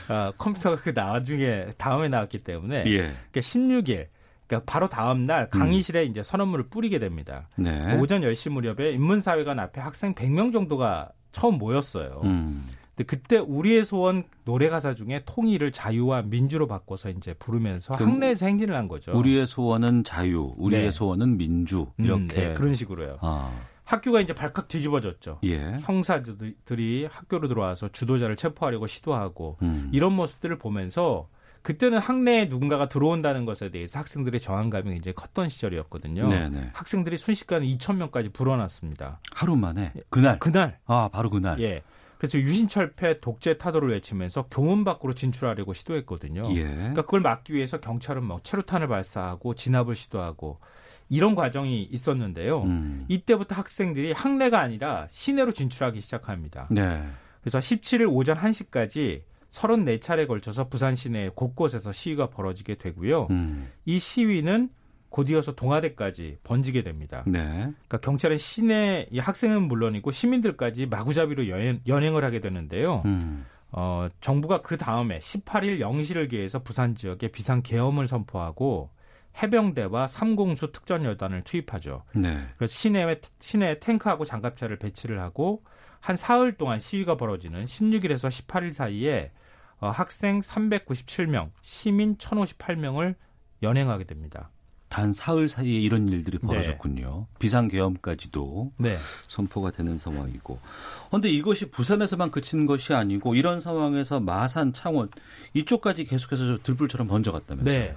[0.08, 2.97] 어, 컴퓨터가 그 나중에 다음에 나왔기 때문에 예.
[2.97, 4.08] 그러니까 16일
[4.45, 5.60] 그러니까 바로 다음 날 음.
[5.60, 6.12] 강의실에 음.
[6.12, 7.50] 이제 선언문을 뿌리게 됩니다.
[7.56, 7.97] 네.
[7.97, 12.22] 오전 10시 무렵에 인문사회관 앞에 학생 100명 정도가 처음 모였어요.
[12.26, 12.68] 음.
[13.00, 18.76] 근데 그때 우리의 소원 노래 가사 중에 통일을 자유와 민주로 바꿔서 이제 부르면서 학내에서 행진을
[18.76, 19.18] 한 거죠.
[19.18, 20.91] 우리의 소원은 자유, 우리의 네.
[20.91, 23.20] 소원은 민주 음, 이렇게 음, 네, 그런 식으로요.
[23.22, 23.54] 아.
[23.86, 25.39] 학교가 이제 발칵 뒤집어졌죠.
[25.45, 25.78] 예.
[25.80, 29.89] 형사들이 학교로 들어와서 주도자를 체포하려고 시도하고 음.
[29.93, 31.28] 이런 모습들을 보면서
[31.62, 36.28] 그때는 학내에 누군가가 들어온다는 것에 대해서 학생들의 저항감이 굉장히 컸던 시절이었거든요.
[36.28, 36.72] 네네.
[36.74, 39.20] 학생들이 순식간에 2천 명까지 불어났습니다.
[39.32, 41.82] 하루 만에 그날 그날 아 바로 그날 예.
[42.20, 46.53] 그래서 유신철폐 독재 타도를 외치면서 교문 밖으로 진출하려고 시도했거든요.
[46.53, 46.63] 예.
[46.65, 50.59] 그러니까 그걸 막기 위해서 경찰은 뭐 체류탄을 발사하고 진압을 시도하고
[51.07, 52.63] 이런 과정이 있었는데요.
[52.63, 53.05] 음.
[53.07, 56.67] 이때부터 학생들이 학내가 아니라 시내로 진출하기 시작합니다.
[56.70, 57.01] 네.
[57.39, 63.28] 그래서 17일 오전 1시까지 34차례에 걸쳐서 부산 시내 곳곳에서 시위가 벌어지게 되고요.
[63.32, 63.72] 음.
[63.86, 64.70] 이 시위는
[65.10, 67.24] 곧이어서 동아대까지 번지게 됩니다.
[67.26, 67.41] 네.
[67.41, 73.01] 그러니까 경찰은 시내 학생은 물론이고 시민들까지 마구잡이로 여행, 연행을 하게 되는데요.
[73.05, 73.45] 음.
[73.72, 78.89] 어, 정부가 그 다음에 18일 0시를 기해서 부산 지역에 비상 계엄을 선포하고
[79.41, 82.03] 해병대와 삼공수 특전여단을 투입하죠.
[82.16, 82.45] 네.
[82.57, 85.64] 그래서 시내에 시내에 탱크하고 장갑차를 배치를 하고
[85.99, 89.32] 한 사흘 동안 시위가 벌어지는 16일에서 18일 사이에
[89.80, 93.16] 어, 학생 397명, 시민 1058명을
[93.64, 94.49] 연행하게 됩니다.
[94.90, 96.48] 단 사흘 사이에 이런 일들이 네.
[96.48, 97.28] 벌어졌군요.
[97.30, 97.40] 네.
[97.40, 98.98] 비상계엄까지도 네.
[99.28, 100.60] 선포가 되는 상황이고.
[101.08, 105.10] 그런데 이것이 부산에서만 그치는 것이 아니고 이런 상황에서 마산, 창원
[105.54, 107.80] 이쪽까지 계속해서 들불처럼 번져갔다면서요?
[107.80, 107.96] 네.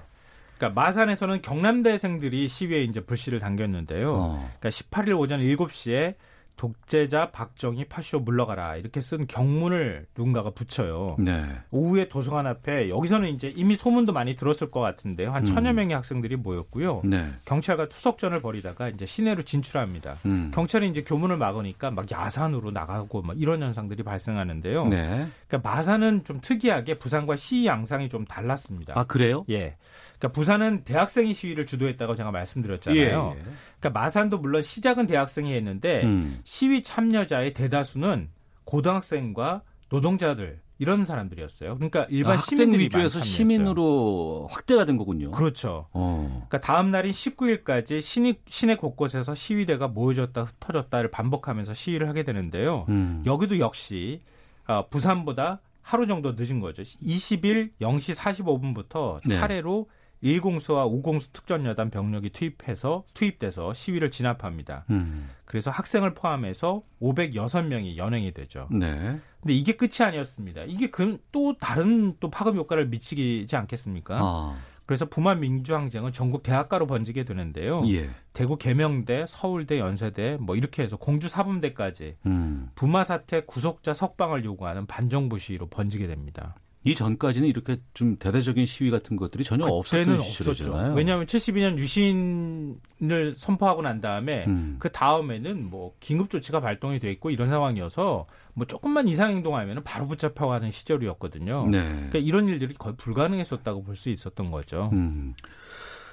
[0.57, 4.13] 그러니까 마산에서는 경남대생들이 시위에 이제 불씨를 당겼는데요.
[4.13, 4.51] 어.
[4.59, 6.15] 그러니까 18일 오전 7시에
[6.55, 11.17] 독재자 박정희 파쇼 물러가라 이렇게 쓴 경문을 누군가가 붙여요.
[11.19, 11.45] 네.
[11.71, 15.31] 오후에 도서관 앞에 여기서는 이제 이미 소문도 많이 들었을 것 같은데요.
[15.31, 15.45] 한 음.
[15.45, 17.01] 천여 명의 학생들이 모였고요.
[17.03, 17.27] 네.
[17.45, 20.15] 경찰과 투석전을 벌이다가 이제 시내로 진출합니다.
[20.25, 20.51] 음.
[20.53, 24.87] 경찰이 이제 교문을 막으니까 막 야산으로 나가고 막 이런 현상들이 발생하는데요.
[24.87, 25.27] 네.
[25.47, 28.93] 그러니까 마산은 좀 특이하게 부산과 시위 양상이 좀 달랐습니다.
[28.97, 29.45] 아 그래요?
[29.49, 29.75] 예.
[30.23, 33.33] 그러니까 부산은 대학생이 시위를 주도했다고 제가 말씀드렸잖아요.
[33.35, 33.43] 예, 예.
[33.79, 36.39] 그러니까 마산도 물론 시작은 대학생이 했는데 음.
[36.45, 38.29] 시위 참여자의 대다수는
[38.63, 41.75] 고등학생과 노동자들 이런 사람들이었어요.
[41.75, 45.31] 그러니까 일반 아, 시민들이 위주에서 시민으로 확대가 된 거군요.
[45.31, 45.87] 그렇죠.
[45.91, 46.45] 어.
[46.47, 52.85] 그러니까 다음 날인 19일까지 시내, 시내 곳곳에서 시위대가 모여졌다 흩어졌다를 반복하면서 시위를 하게 되는데요.
[52.87, 53.23] 음.
[53.25, 54.21] 여기도 역시
[54.67, 56.81] 어, 부산보다 하루 정도 늦은 거죠.
[56.81, 60.02] 20일 0시 45분부터 차례로 네.
[60.23, 64.85] 1공수와 5공수 특전여단 병력이 투입해서 투입돼서 시위를 진압합니다.
[64.89, 65.29] 음.
[65.45, 68.67] 그래서 학생을 포함해서 506명이 연행이 되죠.
[68.71, 69.19] 네.
[69.41, 70.63] 근데 이게 끝이 아니었습니다.
[70.63, 74.19] 이게 그 또 다른 또 파급 효과를 미치지 않겠습니까?
[74.21, 74.57] 아.
[74.85, 77.83] 그래서 부마 민주항쟁은 전국 대학가로 번지게 되는데요.
[77.89, 78.09] 예.
[78.33, 82.69] 대구 계명대, 서울대, 연세대 뭐 이렇게 해서 공주 사범대까지 음.
[82.75, 86.55] 부마 사태 구속자 석방을 요구하는 반정부 시위로 번지게 됩니다.
[86.85, 90.93] 이 전까지는 이렇게 좀 대대적인 시위 같은 것들이 전혀 없었던 시절이잖아요.
[90.95, 94.75] 왜냐하면 72년 유신을 선포하고 난 다음에 음.
[94.79, 100.07] 그 다음에는 뭐 긴급 조치가 발동이 돼 있고 이런 상황이어서 뭐 조금만 이상 행동하면 바로
[100.07, 101.67] 붙잡혀 가는 시절이었거든요.
[101.69, 101.83] 네.
[101.83, 104.89] 그러니까 이런 일들이 거의 불가능했었다고 볼 수 있었던 거죠.
[104.91, 105.35] 음.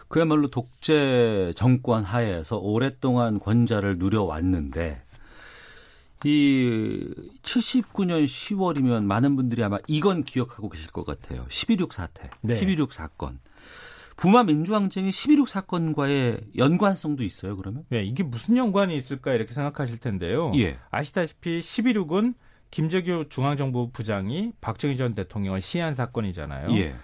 [0.09, 5.03] 그야말로 독재 정권 하에서 오랫동안 권좌를 누려왔는데
[6.25, 11.47] 이 79년 10월이면 많은 분들이 아마 이건 기억하고 계실 것 같아요.
[11.49, 12.55] 11.6 사태, 네.
[12.55, 13.39] 11.6 사건.
[14.16, 17.85] 부마 민주항쟁이 11.6 사건과의 연관성도 있어요, 그러면?
[17.89, 20.53] 네, 이게 무슨 연관이 있을까 이렇게 생각하실 텐데요.
[20.57, 20.79] 예.
[20.91, 22.35] 아시다시피 11.6은
[22.71, 26.77] 김재규 중앙정부 부장이 박정희 전 대통령을 시한 사건이잖아요.
[26.77, 26.95] 예.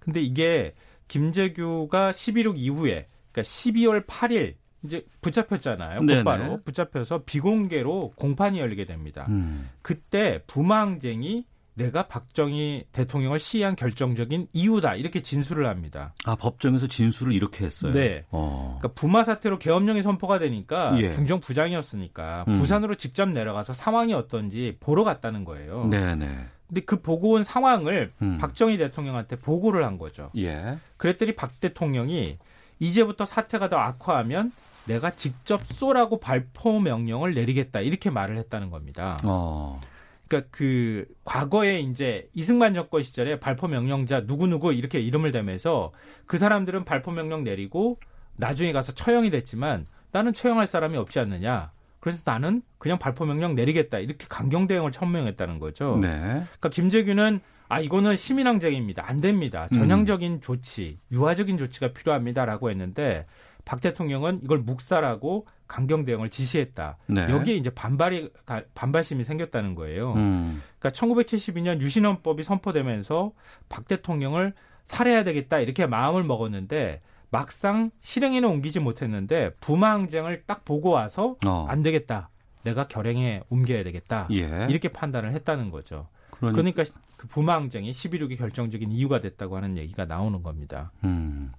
[0.00, 0.74] 근데 이게
[1.08, 4.54] 김재규가 11.6 이후에 그러니까 12월 8일
[4.84, 6.00] 이제 붙잡혔잖아요.
[6.06, 9.26] 곧바로 붙잡혀서 비공개로 공판이 열리게 됩니다.
[9.28, 9.68] 음.
[9.82, 16.14] 그때 부망쟁이 내가 박정희 대통령을 시한 결정적인 이유다 이렇게 진술을 합니다.
[16.24, 17.92] 아 법정에서 진술을 이렇게 했어요.
[17.92, 18.24] 네.
[18.30, 18.78] 어.
[18.78, 21.10] 그러니까 부마 사태로 계엄령이 선포가 되니까 예.
[21.10, 22.58] 중정 부장이었으니까 음.
[22.58, 25.86] 부산으로 직접 내려가서 상황이 어떤지 보러 갔다는 거예요.
[25.86, 26.46] 네, 네.
[26.68, 28.38] 근데 그 보고 온 상황을 음.
[28.38, 30.30] 박정희 대통령한테 보고를 한 거죠.
[30.36, 30.76] 예.
[30.98, 32.38] 그랬더니 박 대통령이
[32.80, 34.52] 이제부터 사태가 더 악화하면
[34.86, 39.16] 내가 직접 쏘라고 발포 명령을 내리겠다 이렇게 말을 했다는 겁니다.
[39.24, 39.80] 어.
[40.26, 45.92] 그러니까 그 과거에 이제 이승만 정권 시절에 발포 명령자 누구 누구 이렇게 이름을 대면서
[46.26, 47.98] 그 사람들은 발포 명령 내리고
[48.36, 51.70] 나중에 가서 처형이 됐지만 나는 처형할 사람이 없지 않느냐.
[52.00, 55.98] 그래서 나는 그냥 발포 명령 내리겠다 이렇게 강경 대응을 천명했다는 거죠.
[56.00, 56.08] 네.
[56.08, 59.04] 그러니까 김재규는 아 이거는 시민항쟁입니다.
[59.06, 59.68] 안 됩니다.
[59.72, 60.40] 전향적인 음.
[60.40, 63.26] 조치, 유화적인 조치가 필요합니다라고 했는데
[63.64, 66.98] 박 대통령은 이걸 묵살하고 강경 대응을 지시했다.
[67.06, 67.28] 네.
[67.30, 68.30] 여기에 이제 반발이
[68.74, 70.12] 반발심이 생겼다는 거예요.
[70.14, 70.62] 음.
[70.78, 73.32] 그러니까 1972년 유신헌법이 선포되면서
[73.68, 74.52] 박 대통령을
[74.84, 77.00] 살해해야 되겠다 이렇게 마음을 먹었는데
[77.30, 81.66] 막상 실행에는 옮기지 못했는데 부마 항쟁을 딱 보고 와서 어.
[81.68, 82.28] 안 되겠다.
[82.64, 84.28] 내가 결행에 옮겨야 되겠다.
[84.32, 84.66] 예.
[84.68, 86.08] 이렇게 판단을 했다는 거죠.
[86.30, 86.84] 그러니까, 그러니까
[87.16, 90.92] 그 부마 항쟁이 11.6이 결정적인 이유가 됐다고 하는 얘기가 나오는 겁니다.
[91.04, 91.52] 음.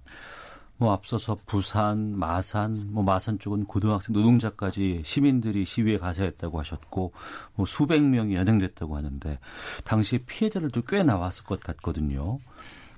[0.76, 7.12] 뭐 앞서서 부산, 마산, 뭐 마산 쪽은 고등학생 노동자까지 시민들이 시위에 가세했다고 하셨고
[7.54, 9.38] 뭐 수백 명이 연행됐다고 하는데
[9.84, 12.40] 당시 피해자들도 꽤 나왔을 것 같거든요.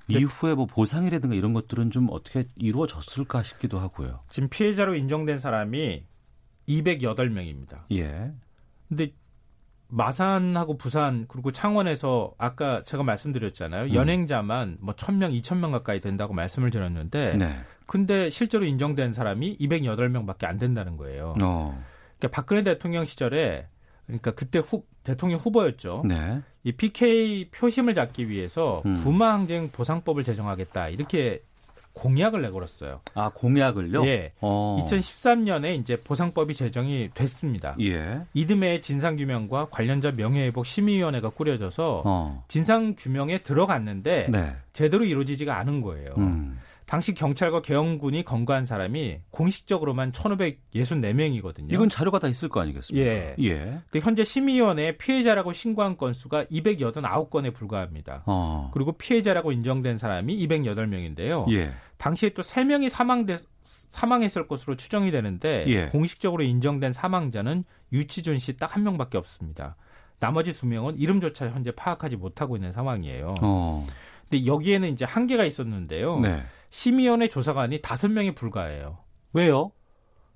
[0.07, 0.19] 네.
[0.19, 4.13] 이후에 뭐 보상이라든가 이런 것들은 좀 어떻게 이루어졌을까 싶기도 하고요.
[4.29, 6.03] 지금 피해자로 인정된 사람이
[6.67, 7.83] 208명입니다.
[7.91, 8.31] 예.
[8.87, 9.11] 근데
[9.89, 13.83] 마산하고 부산 그리고 창원에서 아까 제가 말씀드렸잖아요.
[13.85, 13.93] 음.
[13.93, 17.55] 연행자만 뭐 1000명, 2000명 가까이 된다고 말씀을 드렸는데 네.
[17.85, 21.35] 근데 실제로 인정된 사람이 208명밖에 안 된다는 거예요.
[21.41, 21.83] 어.
[22.17, 23.67] 그러니까 박근혜 대통령 시절에
[24.07, 26.03] 그러니까 그때 후, 대통령 후보였죠.
[26.05, 26.41] 네.
[26.63, 28.95] 이 PK 표심을 잡기 위해서 음.
[28.95, 31.43] 부마 항쟁 보상법을 제정하겠다 이렇게
[31.97, 33.01] 공약을 내걸었어요.
[33.15, 34.05] 아 공약을요?
[34.05, 34.31] 예.
[34.41, 34.77] 어.
[34.81, 37.75] 2013년에 이제 보상법이 제정이 됐습니다.
[37.81, 38.21] 예.
[38.33, 42.43] 이듬해 진상규명과 관련자 명예회복 심의위원회가 꾸려져서 어.
[42.47, 44.55] 진상규명에 들어갔는데 네.
[44.73, 46.11] 제대로 이루어지지가 않은 거예요.
[46.17, 46.59] 음.
[46.87, 51.73] 당시 경찰과 개헌군이 건거한 사람이 공식적으로만 1,564명이거든요.
[51.73, 53.05] 이건 자료가 다 있을 거 아니겠습니까?
[53.05, 53.35] 예.
[53.41, 53.81] 예.
[53.99, 58.23] 현재 심의위원회 피해자라고 신고한 건수가 289건에 불과합니다.
[58.25, 58.71] 어.
[58.73, 61.51] 그리고 피해자라고 인정된 사람이 208명인데요.
[61.51, 61.73] 예.
[61.97, 65.85] 당시에 또 3명이 사망돼 사망했을 것으로 추정이 되는데 예.
[65.87, 69.75] 공식적으로 인정된 사망자는 유치준 씨 딱 한 명밖에 없습니다.
[70.19, 73.35] 나머지 두 명은 이름조차 현재 파악하지 못하고 있는 상황이에요.
[73.41, 73.85] 어.
[74.29, 76.19] 근데 여기에는 이제 한계가 있었는데요.
[76.19, 76.43] 네.
[76.69, 78.97] 심의원의 조사관이 다섯 명에 불과해요.
[79.33, 79.71] 왜요?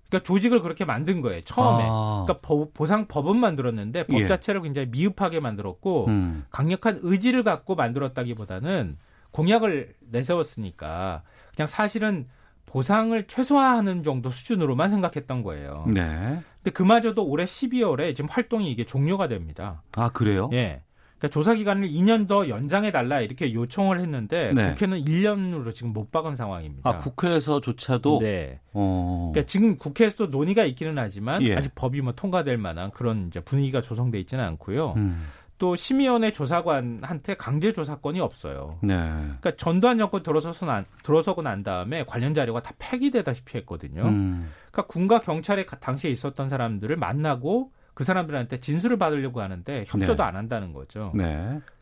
[0.09, 1.41] 그러니까 조직을 그렇게 만든 거예요.
[1.41, 1.83] 처음에.
[1.87, 2.25] 아.
[2.25, 4.27] 그러니까 법, 보상 법은 만들었는데 법 예.
[4.27, 6.45] 자체를 굉장히 미흡하게 만들었고 음.
[6.51, 8.97] 강력한 의지를 갖고 만들었다기보다는
[9.31, 11.23] 공약을 내세웠으니까
[11.55, 12.27] 그냥 사실은
[12.65, 15.83] 보상을 최소화하는 정도 수준으로만 생각했던 거예요.
[15.87, 16.41] 네.
[16.55, 19.83] 근데 그마저도 올해 12월에 지금 활동이 이게 종료가 됩니다.
[19.93, 20.49] 아, 그래요?
[20.53, 20.81] 예.
[21.21, 24.69] 그러니까 조사 기간을 2년 더 연장해 달라 이렇게 요청을 했는데 네.
[24.69, 26.89] 국회는 1년으로 지금 못 박은 상황입니다.
[26.89, 28.59] 아, 국회에서조차도 네.
[28.73, 29.29] 어...
[29.31, 31.55] 그러니까 지금 국회에서도 논의가 있기는 하지만 예.
[31.55, 34.93] 아직 법이 뭐 통과될 만한 그런 이제 분위기가 조성돼 있지는 않고요.
[34.97, 35.27] 음.
[35.61, 38.79] 또 심의원회 조사관한테 강제 조사권이 없어요.
[38.81, 38.95] 네.
[38.95, 44.01] 그러니까 전두환 정권 들어서서 난, 들어서고 난 다음에 관련 자료가 다 폐기되다시피 했거든요.
[44.07, 44.49] 음.
[44.71, 50.23] 그러니까 군과 경찰에 당시에 있었던 사람들을 만나고 그 사람들한테 진술을 받으려고 하는데 협조도 네.
[50.23, 51.11] 안 한다는 거죠.
[51.13, 51.25] 네.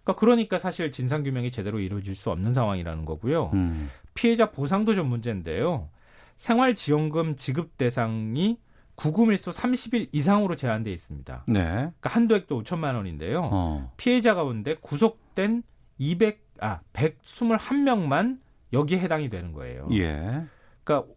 [0.04, 3.52] 그러니까 그러니까 사실 진상 규명이 제대로 이루어질 수 없는 상황이라는 거고요.
[3.54, 3.90] 음.
[4.14, 5.88] 피해자 보상도 좀 문제인데요.
[6.36, 8.58] 생활지원금 지급 대상이
[9.00, 11.46] 구금일수 30일 이상으로 제한돼 있습니다.
[11.48, 11.64] 네.
[11.64, 13.50] 그러니까 한도액도 5천만 원인데요.
[13.52, 13.92] 어.
[13.96, 15.64] 피해자 가운데 구속된
[15.98, 18.40] 200, 아, 121명만
[18.74, 19.88] 여기에 해당이 되는 거예요.
[19.94, 20.44] 예.
[20.84, 21.14] 그러니까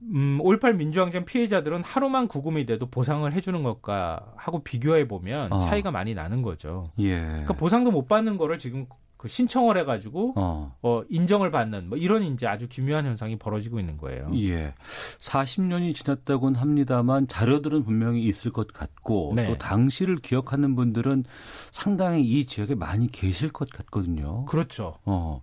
[0.00, 5.58] 음, 5.18 민주항쟁 피해자들은 하루만 구금이 돼도 보상을 해주는 것과 하고 비교해 보면 어.
[5.58, 6.90] 차이가 많이 나는 거죠.
[6.98, 7.20] 예.
[7.20, 8.86] 그러니까 보상도 못 받는 거를 지금
[9.26, 10.76] 그 신청을 해가지고 어.
[10.82, 11.02] 어.
[11.08, 14.30] 인정을 받는 뭐 이런 이제 아주 기묘한 현상이 벌어지고 있는 거예요.
[14.34, 14.72] 예,
[15.20, 19.48] 40년이 지났다고는 합니다만 자료들은 분명히 있을 것 같고 네.
[19.48, 21.24] 또 당시를 기억하는 분들은
[21.72, 24.44] 상당히 이 지역에 많이 계실 것 같거든요.
[24.44, 24.98] 그렇죠.
[25.04, 25.42] 어.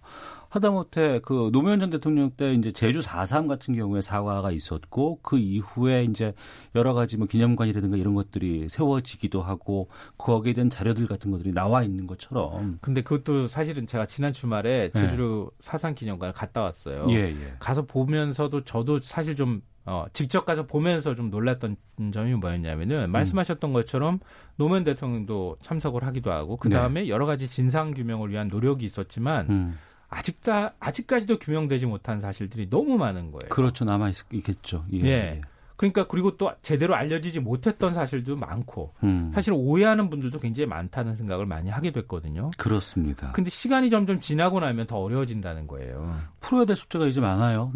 [0.53, 6.03] 하다못해 그 노무현 전 대통령 때 이제 제주 4.3 같은 경우에 사과가 있었고 그 이후에
[6.03, 6.33] 이제
[6.75, 9.87] 여러 가지 뭐 기념관이라든가 이런 것들이 세워지기도 하고
[10.19, 12.77] 거기에 대한 자료들 같은 것들이 나와 있는 것처럼.
[12.81, 15.01] 근데 그것도 사실은 제가 지난 주말에 네.
[15.01, 15.57] 제주 네.
[15.59, 17.07] 사상 기념관을 갔다 왔어요.
[17.09, 17.53] 예, 예.
[17.57, 21.75] 가서 보면서도 저도 사실 좀 어, 직접 가서 보면서 좀 놀랐던
[22.13, 23.11] 점이 뭐였냐면은 음.
[23.11, 24.19] 말씀하셨던 것처럼
[24.57, 27.09] 노무현 대통령도 참석을 하기도 하고 그 다음에 네.
[27.09, 29.77] 여러 가지 진상 규명을 위한 노력이 있었지만 음.
[30.13, 33.49] 아직다 아직까지도 규명되지 못한 사실들이 너무 많은 거예요.
[33.49, 33.85] 그렇죠.
[33.85, 34.83] 남아 있겠죠.
[34.93, 35.03] 예.
[35.05, 35.41] 예.
[35.75, 39.31] 그러니까 그리고 또 제대로 알려지지 못했던 사실도 많고 음.
[39.33, 42.51] 사실 오해하는 분들도 굉장히 많다는 생각을 많이 하게 됐거든요.
[42.57, 43.31] 그렇습니다.
[43.33, 46.15] 근데 시간이 점점 지나고 나면 더 어려워진다는 거예요.
[46.39, 47.73] 풀어야 될 숙제가 이제 많아요.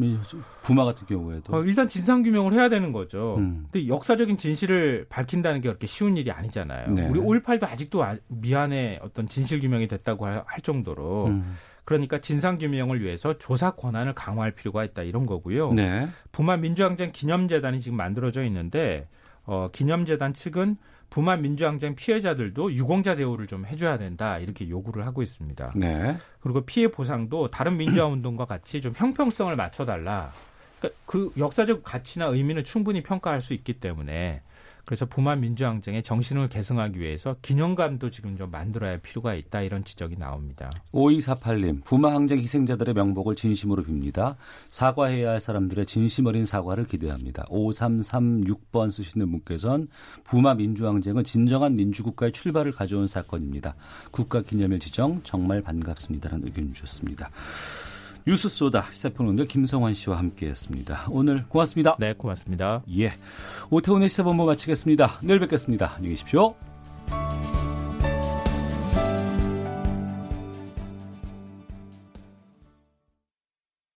[0.61, 1.53] 부마 같은 경우에도.
[1.53, 3.35] 어, 일단 진상 규명을 해야 되는 거죠.
[3.39, 3.67] 음.
[3.71, 6.91] 근데 역사적인 진실을 밝힌다는 게 그렇게 쉬운 일이 아니잖아요.
[6.91, 7.07] 네.
[7.09, 11.57] 우리 5.18도 아직도 아, 미안해 어떤 진실 규명이 됐다고 할 정도로 음.
[11.87, 15.71] 그러니까 진상규명을 위해서 조사 권한을 강화할 필요가 있다 이런 거고요.
[15.71, 16.05] 네.
[16.33, 19.07] 부마 민주항쟁 기념재단이 지금 만들어져 있는데
[19.45, 20.75] 어, 기념재단 측은
[21.09, 25.71] 부마 민주항쟁 피해자들도 유공자 대우를 좀 해줘야 된다 이렇게 요구를 하고 있습니다.
[25.77, 26.17] 네.
[26.41, 30.33] 그리고 피해 보상도 다른 민주화 운동과 같이 좀 형평성을 맞춰달라.
[30.79, 34.41] 그러니까 그 역사적 가치나 의미는 충분히 평가할 수 있기 때문에
[34.87, 40.15] 그래서 부마 민주항쟁의 정신을 계승하기 위해서 기념관도 지금 좀 만들어야 할 필요가 있다 이런 지적이
[40.17, 40.71] 나옵니다.
[40.93, 44.37] 5248님, 부마 항쟁 희생자들의 명복을 진심으로 빕니다.
[44.69, 47.43] 사과해야 할 사람들의 진심 어린 사과를 기대합니다.
[47.49, 49.89] 5336번 쓰시는 분께서는
[50.23, 53.75] 부마 민주항쟁은 진정한 민주국가의 출발을 가져온 사건입니다.
[54.11, 57.29] 국가기념일 지정 정말 반갑습니다라는 의견 주셨습니다.
[58.27, 61.05] 뉴스 소다 시사평론가 김성환 씨와 함께했습니다.
[61.11, 61.95] 오늘 고맙습니다.
[61.97, 62.81] 네, 고맙습니다.
[62.97, 63.13] 예,
[63.69, 65.21] 오태훈의 시사본부 마치겠습니다.
[65.23, 65.93] 내일 뵙겠습니다.
[65.95, 66.53] 안녕히 계십시오.